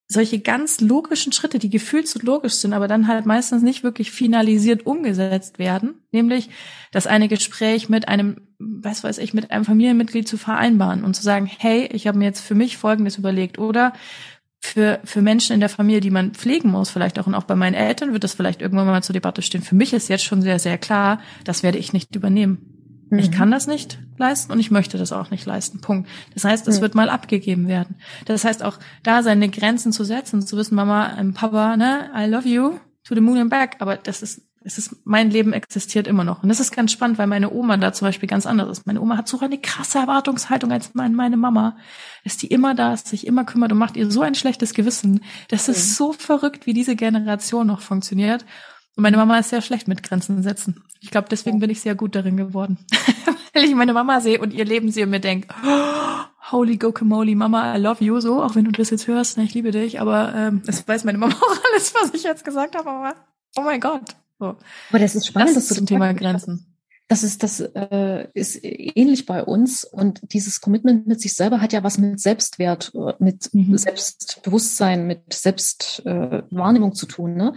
[0.10, 4.12] solche ganz logischen Schritte, die gefühlt so logisch sind, aber dann halt meistens nicht wirklich
[4.12, 6.50] finalisiert umgesetzt werden, nämlich
[6.92, 11.24] das eine Gespräch mit einem, was weiß ich, mit einem Familienmitglied zu vereinbaren und zu
[11.24, 13.94] sagen, hey, ich habe mir jetzt für mich Folgendes überlegt oder
[14.66, 17.56] für, für Menschen in der Familie, die man pflegen muss, vielleicht auch und auch bei
[17.56, 19.62] meinen Eltern wird das vielleicht irgendwann mal zur Debatte stehen.
[19.62, 23.06] Für mich ist jetzt schon sehr, sehr klar, das werde ich nicht übernehmen.
[23.10, 23.20] Mhm.
[23.20, 25.82] Ich kann das nicht leisten und ich möchte das auch nicht leisten.
[25.82, 26.10] Punkt.
[26.34, 26.82] Das heißt, es mhm.
[26.82, 27.96] wird mal abgegeben werden.
[28.26, 32.48] Das heißt auch, da seine Grenzen zu setzen, zu wissen, Mama, Papa, ne, I love
[32.48, 36.24] you to the moon and back, aber das ist es ist, mein Leben existiert immer
[36.24, 36.42] noch.
[36.42, 38.88] Und das ist ganz spannend, weil meine Oma da zum Beispiel ganz anders ist.
[38.88, 41.78] Meine Oma hat so eine krasse Erwartungshaltung als meine Mama,
[42.24, 45.24] dass die immer da ist, sich immer kümmert und macht ihr so ein schlechtes Gewissen.
[45.50, 45.94] Das ist mhm.
[45.94, 48.44] so verrückt, wie diese Generation noch funktioniert.
[48.96, 50.84] Und meine Mama ist sehr schlecht mit Grenzen setzen.
[51.00, 52.80] Ich glaube, deswegen bin ich sehr gut darin geworden.
[53.54, 57.36] weil ich meine Mama sehe und ihr Leben sehe und mir denke, oh, holy guacamole,
[57.36, 60.02] Mama, I love you, so, auch wenn du das jetzt hörst, ne, ich liebe dich,
[60.02, 63.16] aber ähm, das weiß meine Mama auch alles, was ich jetzt gesagt habe, aber
[63.58, 64.16] oh mein Gott.
[64.40, 64.56] So.
[64.90, 66.76] Aber das ist spannend, das dass du zum Thema Grenzen.
[67.08, 71.72] Das ist, das äh, ist ähnlich bei uns und dieses Commitment mit sich selber hat
[71.72, 73.78] ja was mit Selbstwert, äh, mit mhm.
[73.78, 77.54] Selbstbewusstsein, mit Selbstwahrnehmung äh, zu tun, ne?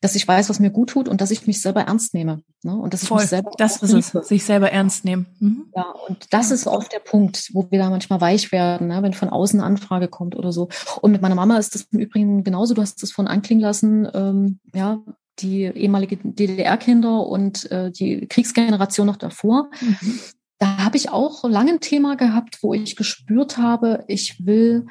[0.00, 2.76] Dass ich weiß, was mir gut tut und dass ich mich selber ernst nehme, ne?
[2.76, 3.18] Und dass Voll.
[3.18, 5.26] ich mich selber das ist es, sich selber ernst nehmen.
[5.40, 5.64] Mhm.
[5.74, 9.02] Ja, und das ist oft der Punkt, wo wir da manchmal weich werden, ne?
[9.02, 10.68] wenn von außen eine Anfrage kommt oder so.
[11.00, 12.74] Und mit meiner Mama ist das im Übrigen genauso.
[12.74, 14.08] Du hast es von anklingen lassen.
[14.14, 15.02] Ähm, ja,
[15.42, 19.70] die ehemalige DDR-Kinder und äh, die Kriegsgeneration noch davor.
[19.80, 20.20] Mhm.
[20.58, 24.86] Da habe ich auch lange ein Thema gehabt, wo ich gespürt habe, ich will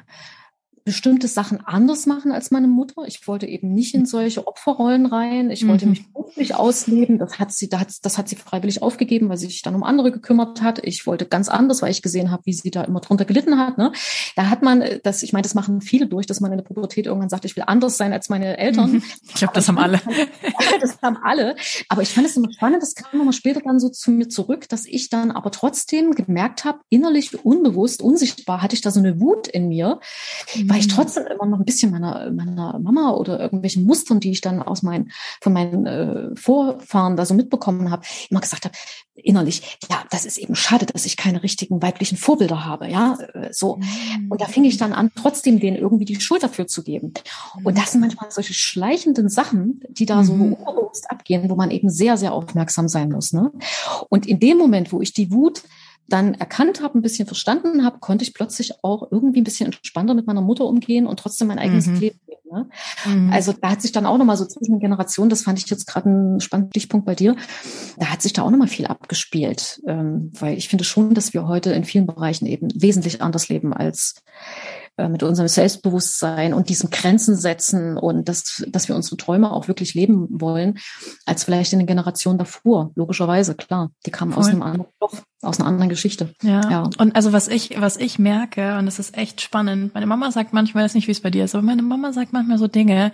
[0.84, 3.04] bestimmte Sachen anders machen als meine Mutter.
[3.06, 5.50] Ich wollte eben nicht in solche Opferrollen rein.
[5.50, 5.90] Ich wollte mhm.
[5.92, 7.18] mich beruflich ausleben.
[7.18, 10.60] Das hat sie, das hat sie freiwillig aufgegeben, weil sie sich dann um andere gekümmert
[10.60, 10.80] hat.
[10.84, 13.78] Ich wollte ganz anders, weil ich gesehen habe, wie sie da immer drunter gelitten hat.
[13.78, 13.92] Ne?
[14.34, 17.06] Da hat man, das, ich meine, das machen viele durch, dass man in der Pubertät
[17.06, 18.92] irgendwann sagt, ich will anders sein als meine Eltern.
[18.92, 19.02] Mhm.
[19.28, 20.00] Ich glaube, das haben alle.
[20.80, 21.54] das haben alle.
[21.88, 22.82] Aber ich fand es immer spannend.
[22.82, 26.64] Das kam nochmal später dann so zu mir zurück, dass ich dann aber trotzdem gemerkt
[26.64, 30.00] habe, innerlich unbewusst, unsichtbar hatte ich da so eine Wut in mir.
[30.56, 30.92] Mhm weil ich mhm.
[30.92, 34.82] trotzdem immer noch ein bisschen meiner, meiner Mama oder irgendwelchen Mustern, die ich dann aus
[34.82, 38.74] meinen, von meinen äh, Vorfahren da so mitbekommen habe, immer gesagt habe,
[39.14, 43.52] innerlich, ja, das ist eben schade, dass ich keine richtigen weiblichen Vorbilder habe, ja, äh,
[43.52, 43.78] so.
[44.30, 47.12] Und da fing ich dann an, trotzdem denen irgendwie die Schuld dafür zu geben.
[47.62, 50.54] Und das sind manchmal solche schleichenden Sachen, die da so mhm.
[50.54, 53.52] unbewusst abgehen, wo man eben sehr, sehr aufmerksam sein muss, ne?
[54.08, 55.62] Und in dem Moment, wo ich die Wut
[56.08, 60.14] dann erkannt habe, ein bisschen verstanden habe, konnte ich plötzlich auch irgendwie ein bisschen entspannter
[60.14, 62.00] mit meiner Mutter umgehen und trotzdem mein eigenes mhm.
[62.00, 62.40] Leben leben.
[62.50, 62.68] Ne?
[63.06, 63.32] Mhm.
[63.32, 65.86] Also da hat sich dann auch nochmal so zwischen den Generationen, das fand ich jetzt
[65.86, 67.36] gerade ein spannender Stichpunkt bei dir,
[67.98, 71.46] da hat sich da auch nochmal viel abgespielt, ähm, weil ich finde schon, dass wir
[71.46, 74.22] heute in vielen Bereichen eben wesentlich anders leben als
[74.98, 79.66] äh, mit unserem Selbstbewusstsein und diesem Grenzen setzen und dass, dass wir unsere Träume auch
[79.66, 80.78] wirklich leben wollen,
[81.24, 82.90] als vielleicht in den Generationen davor.
[82.94, 83.90] Logischerweise, klar.
[84.04, 84.42] Die kamen Voll.
[84.42, 86.34] aus einem anderen Stoff, aus einer anderen Geschichte.
[86.42, 86.68] Ja.
[86.70, 86.90] ja.
[86.98, 90.52] Und also was ich, was ich merke, und das ist echt spannend, meine Mama sagt
[90.52, 92.68] manchmal, ich weiß nicht, wie es bei dir ist, aber meine Mama sagt manchmal so
[92.68, 93.12] Dinge,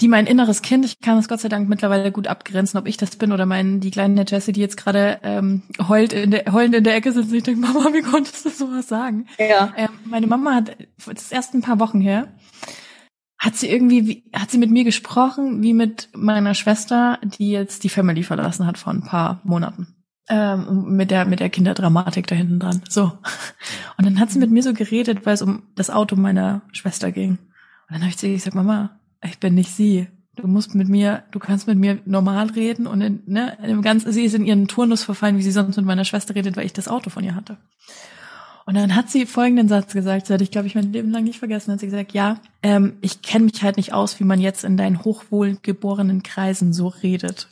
[0.00, 2.98] die mein inneres Kind, ich kann es Gott sei Dank mittlerweile gut abgrenzen, ob ich
[2.98, 6.74] das bin oder mein, die kleine Jessie, die jetzt gerade ähm, heult in der, heulend
[6.74, 7.32] in der Ecke sitzt.
[7.32, 9.26] Ich denke, Mama, wie konntest du sowas sagen?
[9.38, 9.72] Ja.
[9.76, 10.76] Ähm, meine Mama hat,
[11.06, 12.28] das ist erst ein paar Wochen her,
[13.38, 17.84] hat sie irgendwie, wie, hat sie mit mir gesprochen, wie mit meiner Schwester, die jetzt
[17.84, 19.88] die Family verlassen hat vor ein paar Monaten.
[20.28, 22.82] Ähm, mit der, mit der Kinderdramatik da hinten dran.
[22.88, 23.12] So.
[23.96, 27.12] Und dann hat sie mit mir so geredet, weil es um das Auto meiner Schwester
[27.12, 27.30] ging.
[27.30, 30.08] Und dann habe ich zu ihr gesagt, Mama, ich bin nicht sie.
[30.36, 33.82] du musst mit mir, du kannst mit mir normal reden und in, ne, in dem
[33.82, 36.66] ganzen, sie ist in ihren Turnus verfallen, wie sie sonst mit meiner Schwester redet, weil
[36.66, 37.56] ich das Auto von ihr hatte.
[38.66, 41.24] Und dann hat sie folgenden Satz gesagt, das hatte ich, glaube ich, mein Leben lang
[41.24, 44.40] nicht vergessen, hat sie gesagt, ja, ähm, ich kenne mich halt nicht aus, wie man
[44.40, 47.48] jetzt in deinen hochwohlgeborenen Kreisen so redet.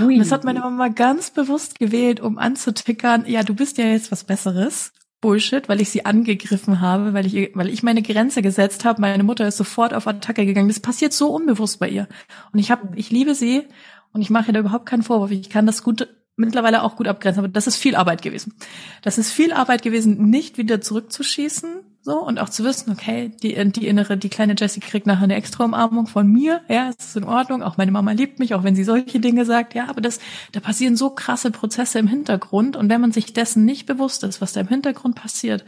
[0.00, 0.14] Ui.
[0.14, 4.10] Und das hat meine Mama ganz bewusst gewählt, um anzutickern, ja, du bist ja jetzt
[4.10, 4.92] was Besseres.
[5.24, 9.00] Bullshit, weil ich sie angegriffen habe, weil ich, weil ich meine Grenze gesetzt habe.
[9.00, 10.68] Meine Mutter ist sofort auf Attacke gegangen.
[10.68, 12.08] Das passiert so unbewusst bei ihr.
[12.52, 13.62] Und ich habe, ich liebe sie
[14.12, 15.30] und ich mache ihr da überhaupt keinen Vorwurf.
[15.30, 18.52] Ich kann das gut mittlerweile auch gut abgrenzen, aber das ist viel Arbeit gewesen.
[19.00, 21.70] Das ist viel Arbeit gewesen, nicht wieder zurückzuschießen,
[22.04, 25.36] so und auch zu wissen, okay, die die innere, die kleine Jessie kriegt nachher eine
[25.36, 27.62] extra Umarmung von mir, ja, es ist in Ordnung.
[27.62, 30.20] Auch meine Mama liebt mich, auch wenn sie solche Dinge sagt, ja, aber das,
[30.52, 34.42] da passieren so krasse Prozesse im Hintergrund und wenn man sich dessen nicht bewusst ist,
[34.42, 35.64] was da im Hintergrund passiert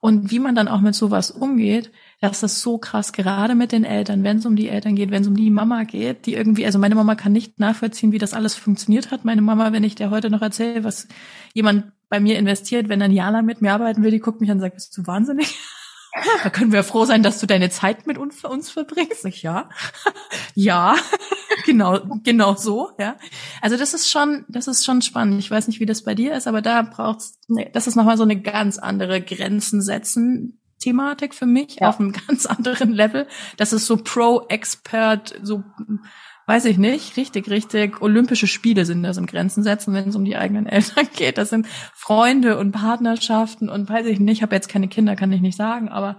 [0.00, 3.84] und wie man dann auch mit sowas umgeht, das ist so krass, gerade mit den
[3.84, 6.66] Eltern, wenn es um die Eltern geht, wenn es um die Mama geht, die irgendwie,
[6.66, 9.24] also meine Mama kann nicht nachvollziehen, wie das alles funktioniert hat.
[9.24, 11.06] Meine Mama, wenn ich der heute noch erzähle, was
[11.54, 14.56] jemand bei mir investiert, wenn ein Jana mit mir arbeiten will, die guckt mich an
[14.56, 15.54] und sagt, bist du wahnsinnig?
[16.42, 19.24] Da können wir froh sein, dass du deine Zeit mit uns, uns verbringst.
[19.26, 19.68] Ich, ja,
[20.54, 20.96] ja,
[21.66, 23.16] genau, genau so, ja.
[23.60, 25.38] Also das ist schon, das ist schon spannend.
[25.38, 28.16] Ich weiß nicht, wie das bei dir ist, aber da braucht's, nee, das ist nochmal
[28.16, 31.88] so eine ganz andere Grenzen setzen, Thematik für mich ja.
[31.88, 33.26] auf einem ganz anderen Level.
[33.56, 35.64] Das ist so Pro-Expert, so
[36.46, 40.24] weiß ich nicht, richtig, richtig Olympische Spiele sind das im Grenzen setzen, wenn es um
[40.24, 41.38] die eigenen Eltern geht.
[41.38, 45.32] Das sind Freunde und Partnerschaften und weiß ich nicht, ich habe jetzt keine Kinder, kann
[45.32, 46.18] ich nicht sagen, aber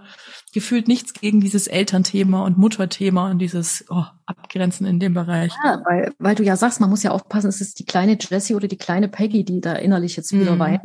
[0.52, 5.52] gefühlt nichts gegen dieses Elternthema und Mutterthema und dieses oh, Abgrenzen in dem Bereich.
[5.64, 8.54] Ja, weil, weil du ja sagst, man muss ja aufpassen, ist es die kleine Jessie
[8.54, 10.58] oder die kleine Peggy, die da innerlich jetzt wieder mm.
[10.58, 10.80] weint.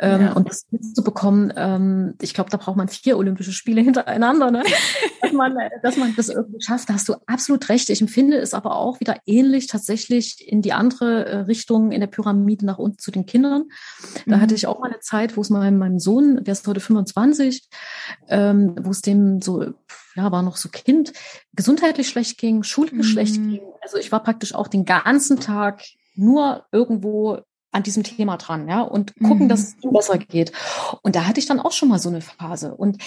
[0.00, 0.32] Ähm, ja.
[0.32, 4.62] Und das mitzubekommen, ähm, ich glaube, da braucht man vier Olympische Spiele hintereinander, ne?
[5.20, 6.88] dass, man, dass man das irgendwie schafft.
[6.88, 7.90] Da hast du absolut recht.
[7.90, 12.08] Ich empfinde es aber auch wieder ähnlich tatsächlich in die andere äh, Richtung in der
[12.08, 13.64] Pyramide nach unten zu den Kindern.
[14.26, 14.40] Da mhm.
[14.40, 17.68] hatte ich auch mal eine Zeit, wo es meinem, meinem Sohn, der ist heute 25,
[18.28, 19.62] ähm, wo es dem so,
[20.14, 21.12] ja, war noch so Kind,
[21.54, 23.02] gesundheitlich schlecht ging, schulisch mhm.
[23.02, 23.60] schlecht ging.
[23.82, 25.82] Also ich war praktisch auch den ganzen Tag
[26.14, 27.40] nur irgendwo
[27.72, 29.48] an diesem Thema dran, ja, und gucken, mhm.
[29.48, 30.52] dass es ihm besser geht.
[31.02, 32.74] Und da hatte ich dann auch schon mal so eine Phase.
[32.74, 33.02] Und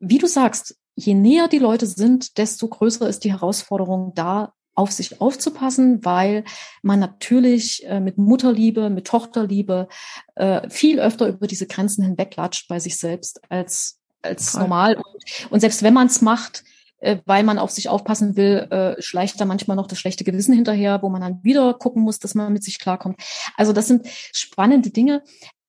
[0.00, 4.92] wie du sagst, je näher die Leute sind, desto größer ist die Herausforderung da, auf
[4.92, 6.44] sich aufzupassen, weil
[6.82, 9.88] man natürlich äh, mit Mutterliebe, mit Tochterliebe
[10.34, 14.96] äh, viel öfter über diese Grenzen hinweglatscht bei sich selbst als als normal.
[14.96, 16.64] Und, und selbst wenn man es macht,
[16.98, 20.54] äh, weil man auf sich aufpassen will, äh, schleicht da manchmal noch das schlechte Gewissen
[20.54, 23.20] hinterher, wo man dann wieder gucken muss, dass man mit sich klarkommt.
[23.56, 25.22] Also das sind spannende Dinge.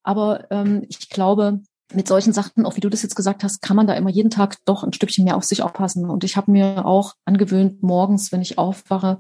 [0.04, 1.60] Aber ähm, ich glaube,
[1.94, 4.30] mit solchen Sachen, auch wie du das jetzt gesagt hast, kann man da immer jeden
[4.30, 6.10] Tag doch ein Stückchen mehr auf sich aufpassen.
[6.10, 9.20] Und ich habe mir auch angewöhnt, morgens, wenn ich aufwache,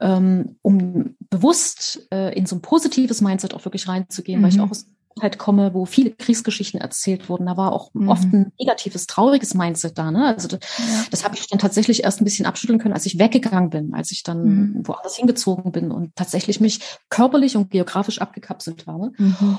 [0.00, 4.42] ähm, um bewusst äh, in so ein positives Mindset auch wirklich reinzugehen, mhm.
[4.44, 4.64] weil ich mhm.
[4.64, 4.86] auch aus
[5.20, 7.46] halt komme, wo viele Kriegsgeschichten erzählt wurden.
[7.46, 8.08] Da war auch mhm.
[8.08, 10.10] oft ein negatives, trauriges Mindset da.
[10.10, 10.26] Ne?
[10.26, 11.04] Also das, ja.
[11.10, 14.10] das habe ich dann tatsächlich erst ein bisschen abschütteln können, als ich weggegangen bin, als
[14.10, 14.88] ich dann mhm.
[14.88, 19.12] woanders hingezogen bin und tatsächlich mich körperlich und geografisch abgekapselt habe.
[19.16, 19.58] Mhm.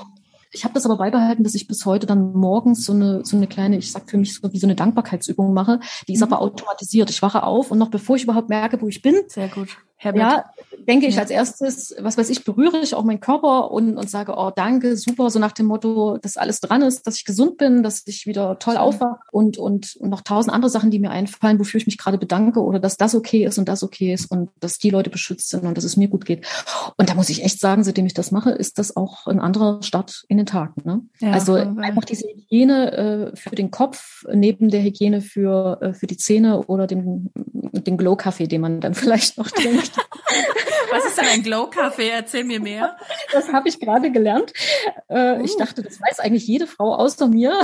[0.50, 3.46] Ich habe das aber beibehalten, dass ich bis heute dann morgens so eine, so eine
[3.46, 5.80] kleine, ich sag für mich so wie so eine Dankbarkeitsübung mache.
[6.06, 6.32] Die ist mhm.
[6.32, 7.10] aber automatisiert.
[7.10, 9.76] Ich wache auf und noch bevor ich überhaupt merke, wo ich bin, sehr gut.
[10.00, 10.22] Herbert.
[10.22, 10.44] Ja,
[10.86, 14.34] denke ich als erstes, was weiß ich, berühre ich auch meinen Körper und, und sage,
[14.36, 17.82] oh, danke, super, so nach dem Motto, dass alles dran ist, dass ich gesund bin,
[17.82, 21.58] dass ich wieder toll aufwache und, und, und noch tausend andere Sachen, die mir einfallen,
[21.58, 24.50] wofür ich mich gerade bedanke oder dass das okay ist und das okay ist und
[24.60, 26.46] dass die Leute beschützt sind und dass es mir gut geht.
[26.96, 29.82] Und da muss ich echt sagen, seitdem ich das mache, ist das auch ein anderer
[29.82, 30.84] Start in den Tag.
[30.86, 31.02] Ne?
[31.18, 32.92] Ja, also einfach diese Hygiene
[33.32, 37.96] äh, für den Kopf neben der Hygiene für, äh, für die Zähne oder dem, den
[37.98, 39.87] Glow-Kaffee, den man dann vielleicht noch trinkt.
[40.90, 42.08] Was ist denn ein Glow-Kaffee?
[42.08, 42.96] Erzähl mir mehr.
[43.32, 44.52] Das habe ich gerade gelernt.
[45.08, 45.44] Äh, uh.
[45.44, 47.60] Ich dachte, das weiß eigentlich jede Frau außer mir.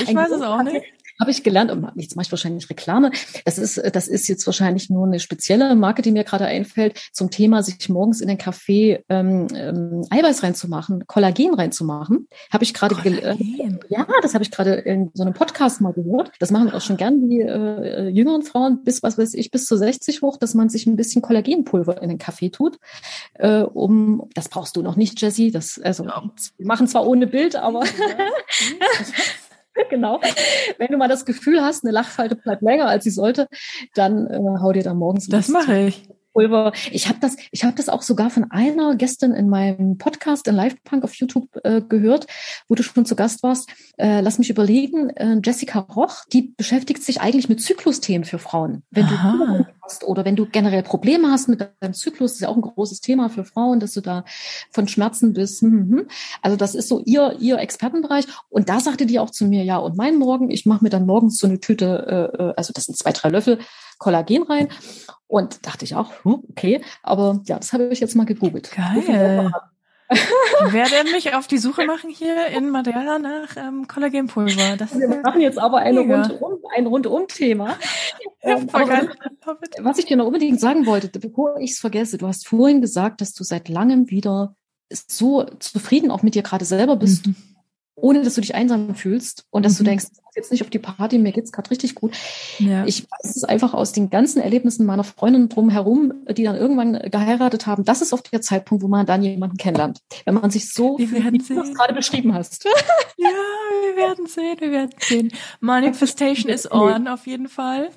[0.00, 0.84] Ich weiß es auch nicht
[1.20, 3.10] habe ich gelernt, und jetzt mache ich wahrscheinlich Reklame,
[3.44, 7.30] das ist, das ist jetzt wahrscheinlich nur eine spezielle Marke, die mir gerade einfällt, zum
[7.30, 12.28] Thema, sich morgens in den Kaffee ähm, ähm, Eiweiß reinzumachen, Kollagen reinzumachen.
[12.52, 13.36] Habe ich gerade äh,
[13.88, 16.32] ja, das habe ich gerade in so einem Podcast mal gehört.
[16.38, 19.76] Das machen auch schon gern die äh, jüngeren Frauen bis, was weiß ich, bis zu
[19.76, 22.78] 60 hoch, dass man sich ein bisschen Kollagenpulver in den Kaffee tut.
[23.34, 25.50] Äh, um, das brauchst du noch nicht, Jessie.
[25.50, 26.22] Das, also, ja.
[26.56, 27.84] wir machen zwar ohne Bild, aber
[29.90, 30.20] genau.
[30.78, 33.48] Wenn du mal das Gefühl hast, eine Lachfalte bleibt länger, als sie sollte,
[33.94, 36.08] dann äh, hau dir da morgens Das mache ich.
[36.38, 36.72] Kollagenpulver.
[36.92, 40.54] Ich habe das, ich habe das auch sogar von einer gestern in meinem Podcast in
[40.54, 42.26] Live Punk auf YouTube äh, gehört,
[42.68, 43.70] wo du schon zu Gast warst.
[43.96, 45.10] Äh, lass mich überlegen.
[45.10, 48.82] Äh, Jessica Roch, die beschäftigt sich eigentlich mit Zyklusthemen für Frauen.
[48.90, 49.32] Wenn Aha.
[49.32, 52.62] du hast oder wenn du generell Probleme hast mit deinem Zyklus, ist ja auch ein
[52.62, 54.24] großes Thema für Frauen, dass du da
[54.70, 55.62] von Schmerzen bist.
[55.62, 56.08] Hm, hm, hm.
[56.42, 58.26] Also das ist so ihr ihr Expertenbereich.
[58.48, 61.06] Und da sagte die auch zu mir, ja, und mein Morgen, ich mache mir dann
[61.06, 63.58] morgens so eine Tüte, äh, äh also das sind zwei drei Löffel
[63.98, 64.68] Kollagen rein.
[65.26, 68.70] Und dachte ich auch, hm, okay, aber ja, das habe ich jetzt mal gegoogelt.
[68.74, 69.52] Geil.
[70.10, 74.78] Ich werde mich auf die Suche machen hier in Madeira nach ähm, Kollagenpulver.
[74.78, 77.76] Das Wir machen jetzt aber eine rundum, ein Rundum-Thema.
[78.40, 78.68] Ähm,
[79.80, 83.20] was ich dir noch unbedingt sagen wollte, bevor ich es vergesse, du hast vorhin gesagt,
[83.20, 84.54] dass du seit langem wieder
[84.90, 87.26] so zufrieden auch mit dir gerade selber bist.
[87.26, 87.36] Mhm
[88.00, 89.78] ohne dass du dich einsam fühlst und dass mhm.
[89.78, 90.06] du denkst,
[90.38, 92.14] jetzt nicht auf die Party, mir geht's gerade richtig gut.
[92.58, 92.84] Ja.
[92.86, 97.66] Ich weiß es einfach aus den ganzen Erlebnissen meiner Freundinnen drumherum, die dann irgendwann geheiratet
[97.66, 97.84] haben.
[97.84, 100.00] Das ist oft der Zeitpunkt, wo man dann jemanden kennenlernt.
[100.24, 102.66] Wenn man sich so, wie du das gerade beschrieben hast.
[103.20, 105.32] Ja, wir werden sehen, wir werden sehen.
[105.58, 107.90] Manifestation is on, auf jeden Fall.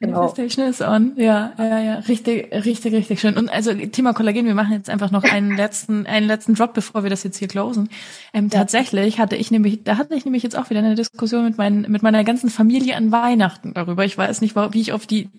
[0.00, 0.18] Genau.
[0.18, 1.12] Manifestation is on.
[1.16, 3.38] Ja, ja, ja, richtig, richtig, richtig schön.
[3.38, 7.04] Und also Thema Kollagen, wir machen jetzt einfach noch einen letzten, einen letzten Drop, bevor
[7.04, 7.88] wir das jetzt hier closen.
[8.34, 8.58] Ähm, ja.
[8.58, 11.85] Tatsächlich hatte ich nämlich, da hatte ich nämlich jetzt auch wieder eine Diskussion mit meinen
[11.88, 14.04] mit meiner ganzen Familie an Weihnachten darüber.
[14.04, 15.30] Ich weiß nicht, wie ich auf die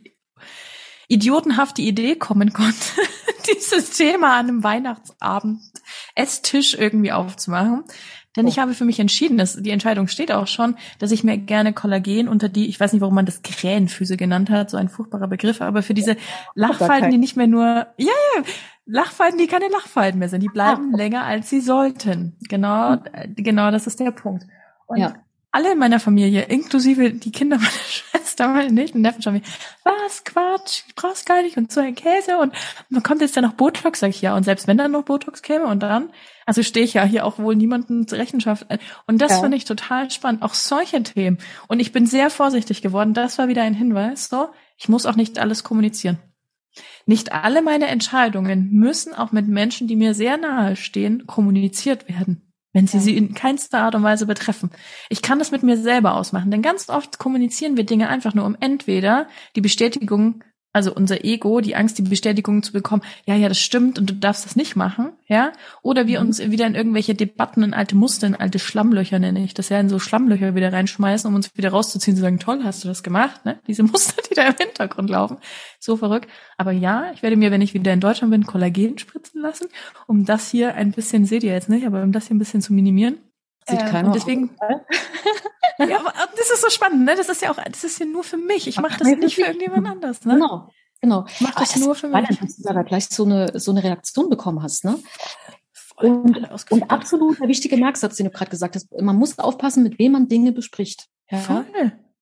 [1.07, 2.75] idiotenhafte Idee kommen konnte,
[3.55, 5.61] dieses Thema an einem Weihnachtsabend
[6.15, 7.83] Esstisch irgendwie aufzumachen.
[8.35, 8.49] Denn oh.
[8.49, 11.73] ich habe für mich entschieden, dass die Entscheidung steht auch schon, dass ich mir gerne
[11.73, 15.27] Kollagen unter die, ich weiß nicht, warum man das Krähenfüße genannt hat, so ein furchtbarer
[15.27, 16.17] Begriff, aber für diese
[16.53, 18.43] Lachfalten, die nicht mehr nur, ja, ja,
[18.85, 20.97] Lachfalten, die keine Lachfalten mehr sind, die bleiben ah.
[20.97, 22.37] länger als sie sollten.
[22.47, 23.33] Genau, hm.
[23.35, 24.45] genau, das ist der Punkt.
[24.85, 25.13] Und ja
[25.57, 29.41] alle in meiner Familie, inklusive die Kinder meiner Schwester, meine Nichten, Neffen schon wie,
[29.83, 32.53] was, Quatsch, ich brauch's gar nicht und so ein Käse und
[32.89, 35.41] man kommt jetzt dann noch Botox, sag ich ja, und selbst wenn dann noch Botox
[35.41, 36.11] käme und dann,
[36.45, 38.67] also stehe ich ja hier auch wohl niemanden zur Rechenschaft
[39.07, 39.39] und das ja.
[39.39, 43.47] fand ich total spannend, auch solche Themen und ich bin sehr vorsichtig geworden, das war
[43.47, 46.19] wieder ein Hinweis, so, ich muss auch nicht alles kommunizieren.
[47.07, 52.46] Nicht alle meine Entscheidungen müssen auch mit Menschen, die mir sehr nahe stehen, kommuniziert werden
[52.77, 53.03] wenn sie ja.
[53.03, 54.69] sie in keinster Art und Weise betreffen.
[55.09, 58.45] Ich kann das mit mir selber ausmachen, denn ganz oft kommunizieren wir Dinge einfach nur,
[58.45, 60.43] um entweder die Bestätigung
[60.77, 64.13] also unser Ego, die Angst, die Bestätigung zu bekommen, ja, ja, das stimmt und du
[64.13, 65.51] darfst das nicht machen, ja,
[65.81, 66.27] oder wir mhm.
[66.27, 69.79] uns wieder in irgendwelche Debatten, in alte Muster, in alte Schlammlöcher nenne ich das ja,
[69.79, 73.01] in so Schlammlöcher wieder reinschmeißen, um uns wieder rauszuziehen, zu sagen, toll, hast du das
[73.01, 73.57] gemacht, ne?
[73.65, 75.37] Diese Muster, die da im Hintergrund laufen,
[75.79, 76.29] so verrückt.
[76.57, 79.65] Aber ja, ich werde mir, wenn ich wieder in Deutschland bin, Kollagen spritzen lassen,
[80.05, 82.61] um das hier ein bisschen, seht ihr jetzt nicht, aber um das hier ein bisschen
[82.61, 83.17] zu minimieren.
[83.67, 84.07] Sieht ähm, keiner.
[84.09, 84.51] Und deswegen,
[85.79, 87.15] ja, aber das ist so spannend, ne?
[87.15, 88.67] Das ist ja auch, das ist ja nur für mich.
[88.67, 90.33] Ich mache das nicht für irgendjemand anders, ne?
[90.33, 90.69] Genau.
[91.01, 91.25] Genau.
[91.27, 92.27] Ich mach das, das nur für mich.
[92.39, 94.99] Dass du da gleich so eine, so eine Reaktion bekommen hast, ne?
[95.97, 96.37] Und,
[96.69, 98.91] und absolut der wichtige Merksatz, den du gerade gesagt hast.
[99.01, 101.07] Man muss aufpassen, mit wem man Dinge bespricht.
[101.29, 101.39] Ja?
[101.39, 101.65] Voll.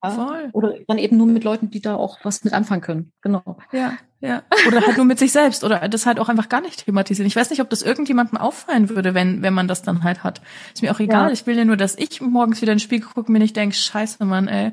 [0.01, 0.49] Voll.
[0.53, 3.11] Oder dann eben nur mit Leuten, die da auch was mit anfangen können.
[3.21, 3.57] Genau.
[3.71, 4.43] Ja, ja.
[4.67, 7.27] Oder halt nur mit sich selbst oder das halt auch einfach gar nicht thematisieren.
[7.27, 10.41] Ich weiß nicht, ob das irgendjemandem auffallen würde, wenn, wenn man das dann halt hat.
[10.73, 11.27] Ist mir auch egal.
[11.27, 11.31] Ja.
[11.31, 13.55] Ich will ja nur, dass ich morgens wieder in den Spiegel gucke und mir nicht
[13.55, 14.71] denke, scheiße, Mann, ey.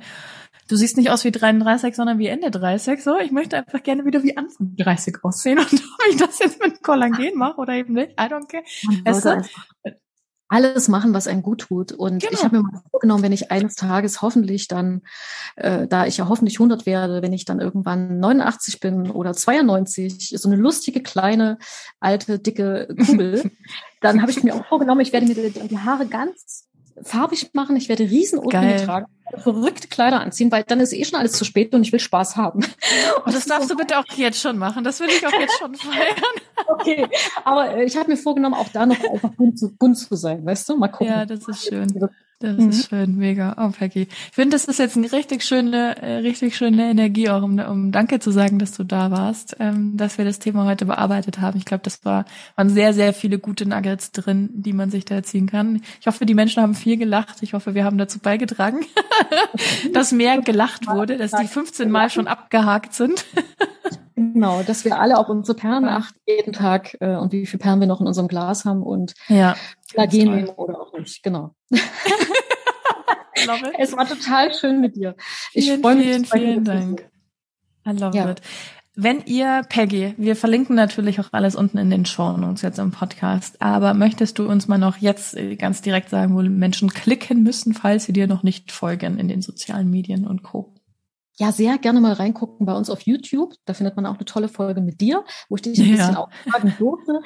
[0.68, 3.03] Du siehst nicht aus wie 33, sondern wie Ende 30.
[3.03, 5.59] So, ich möchte einfach gerne wieder wie Anfang 30 aussehen.
[5.59, 8.64] Und ob ich das jetzt mit Kollagen mache oder eben nicht, I don't care.
[9.05, 9.42] Weißt du,
[10.53, 11.92] alles machen, was einem gut tut.
[11.92, 12.34] Und genau.
[12.34, 15.00] ich habe mir mal vorgenommen, wenn ich eines Tages hoffentlich dann,
[15.57, 20.34] äh, da ich ja hoffentlich 100 werde, wenn ich dann irgendwann 89 bin oder 92,
[20.36, 21.57] so eine lustige, kleine,
[22.00, 23.50] alte, dicke Kugel,
[24.03, 26.68] dann habe ich mir auch vorgenommen, ich werde mir die, die Haare ganz
[27.03, 29.07] farbig machen, ich werde riesen tragen,
[29.38, 32.36] verrückte Kleider anziehen, weil dann ist eh schon alles zu spät und ich will Spaß
[32.36, 32.64] haben.
[33.24, 34.84] Und das darfst du bitte auch jetzt schon machen.
[34.84, 36.16] Das will ich auch jetzt schon feiern.
[36.68, 37.09] Okay,
[37.44, 40.46] aber äh, ich habe mir vorgenommen, auch da noch einfach bunt zu, bunt zu sein,
[40.46, 40.76] weißt du?
[40.76, 41.09] Mal gucken.
[41.09, 41.88] Ja, das ist schön.
[42.43, 42.70] Das mhm.
[42.70, 43.55] ist schön, mega.
[43.57, 44.03] Oh, Peggy.
[44.03, 47.93] Ich finde, das ist jetzt eine richtig schöne, äh, richtig schöne Energie auch, um, um
[47.93, 51.57] Danke zu sagen, dass du da warst, ähm, dass wir das Thema heute bearbeitet haben.
[51.57, 52.24] Ich glaube, das war,
[52.57, 55.82] waren sehr, sehr viele gute Nuggets drin, die man sich da erziehen kann.
[56.01, 57.36] Ich hoffe, die Menschen haben viel gelacht.
[57.43, 58.80] Ich hoffe, wir haben dazu beigetragen,
[59.93, 63.24] dass mehr gelacht wurde, dass die 15 Mal schon abgehakt sind.
[64.14, 67.80] Genau, dass wir alle auf unsere Perlen achten jeden Tag äh, und wie viele Perlen
[67.80, 69.56] wir noch in unserem Glas haben und ja,
[69.94, 71.22] Lagen nehmen oder auch nicht.
[71.22, 71.54] Genau.
[73.78, 75.16] es war total schön mit dir.
[75.52, 76.06] Ich freue mich.
[76.06, 77.08] Vielen, vielen Dank.
[77.86, 78.30] I love ja.
[78.30, 78.40] it.
[78.94, 82.90] Wenn ihr, Peggy, wir verlinken natürlich auch alles unten in den Show Notes jetzt im
[82.90, 87.42] Podcast, aber möchtest du uns mal noch jetzt äh, ganz direkt sagen, wo Menschen klicken
[87.42, 90.74] müssen, falls sie dir noch nicht folgen in den sozialen Medien und Co.?
[91.39, 93.55] Ja, sehr gerne mal reingucken bei uns auf YouTube.
[93.64, 95.97] Da findet man auch eine tolle Folge mit dir, wo ich dich ein ja.
[95.97, 97.20] bisschen auch fragen durfte.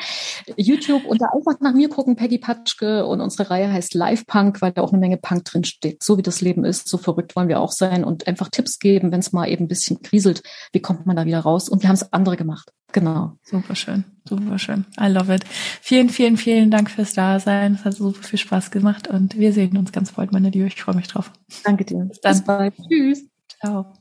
[0.56, 3.04] YouTube und da einfach nach mir gucken, Peggy Patschke.
[3.06, 6.02] Und unsere Reihe heißt Live Punk, weil da auch eine Menge Punk drin steht.
[6.02, 9.10] So wie das Leben ist, so verrückt wollen wir auch sein und einfach Tipps geben,
[9.10, 10.42] wenn es mal eben ein bisschen kriselt.
[10.72, 11.68] Wie kommt man da wieder raus?
[11.68, 12.72] Und wir haben es andere gemacht.
[12.92, 13.32] Genau.
[13.42, 14.86] Super schön, super schön.
[14.98, 15.44] I love it.
[15.82, 17.74] Vielen, vielen, vielen Dank fürs Dasein.
[17.74, 20.66] Es hat super viel Spaß gemacht und wir sehen uns ganz bald, meine Liebe.
[20.66, 21.30] Ich freue mich drauf.
[21.64, 22.04] Danke dir.
[22.04, 22.32] Bis dann.
[22.32, 22.74] Bis bald.
[22.88, 23.26] Tschüss.
[23.60, 23.96] Ciao.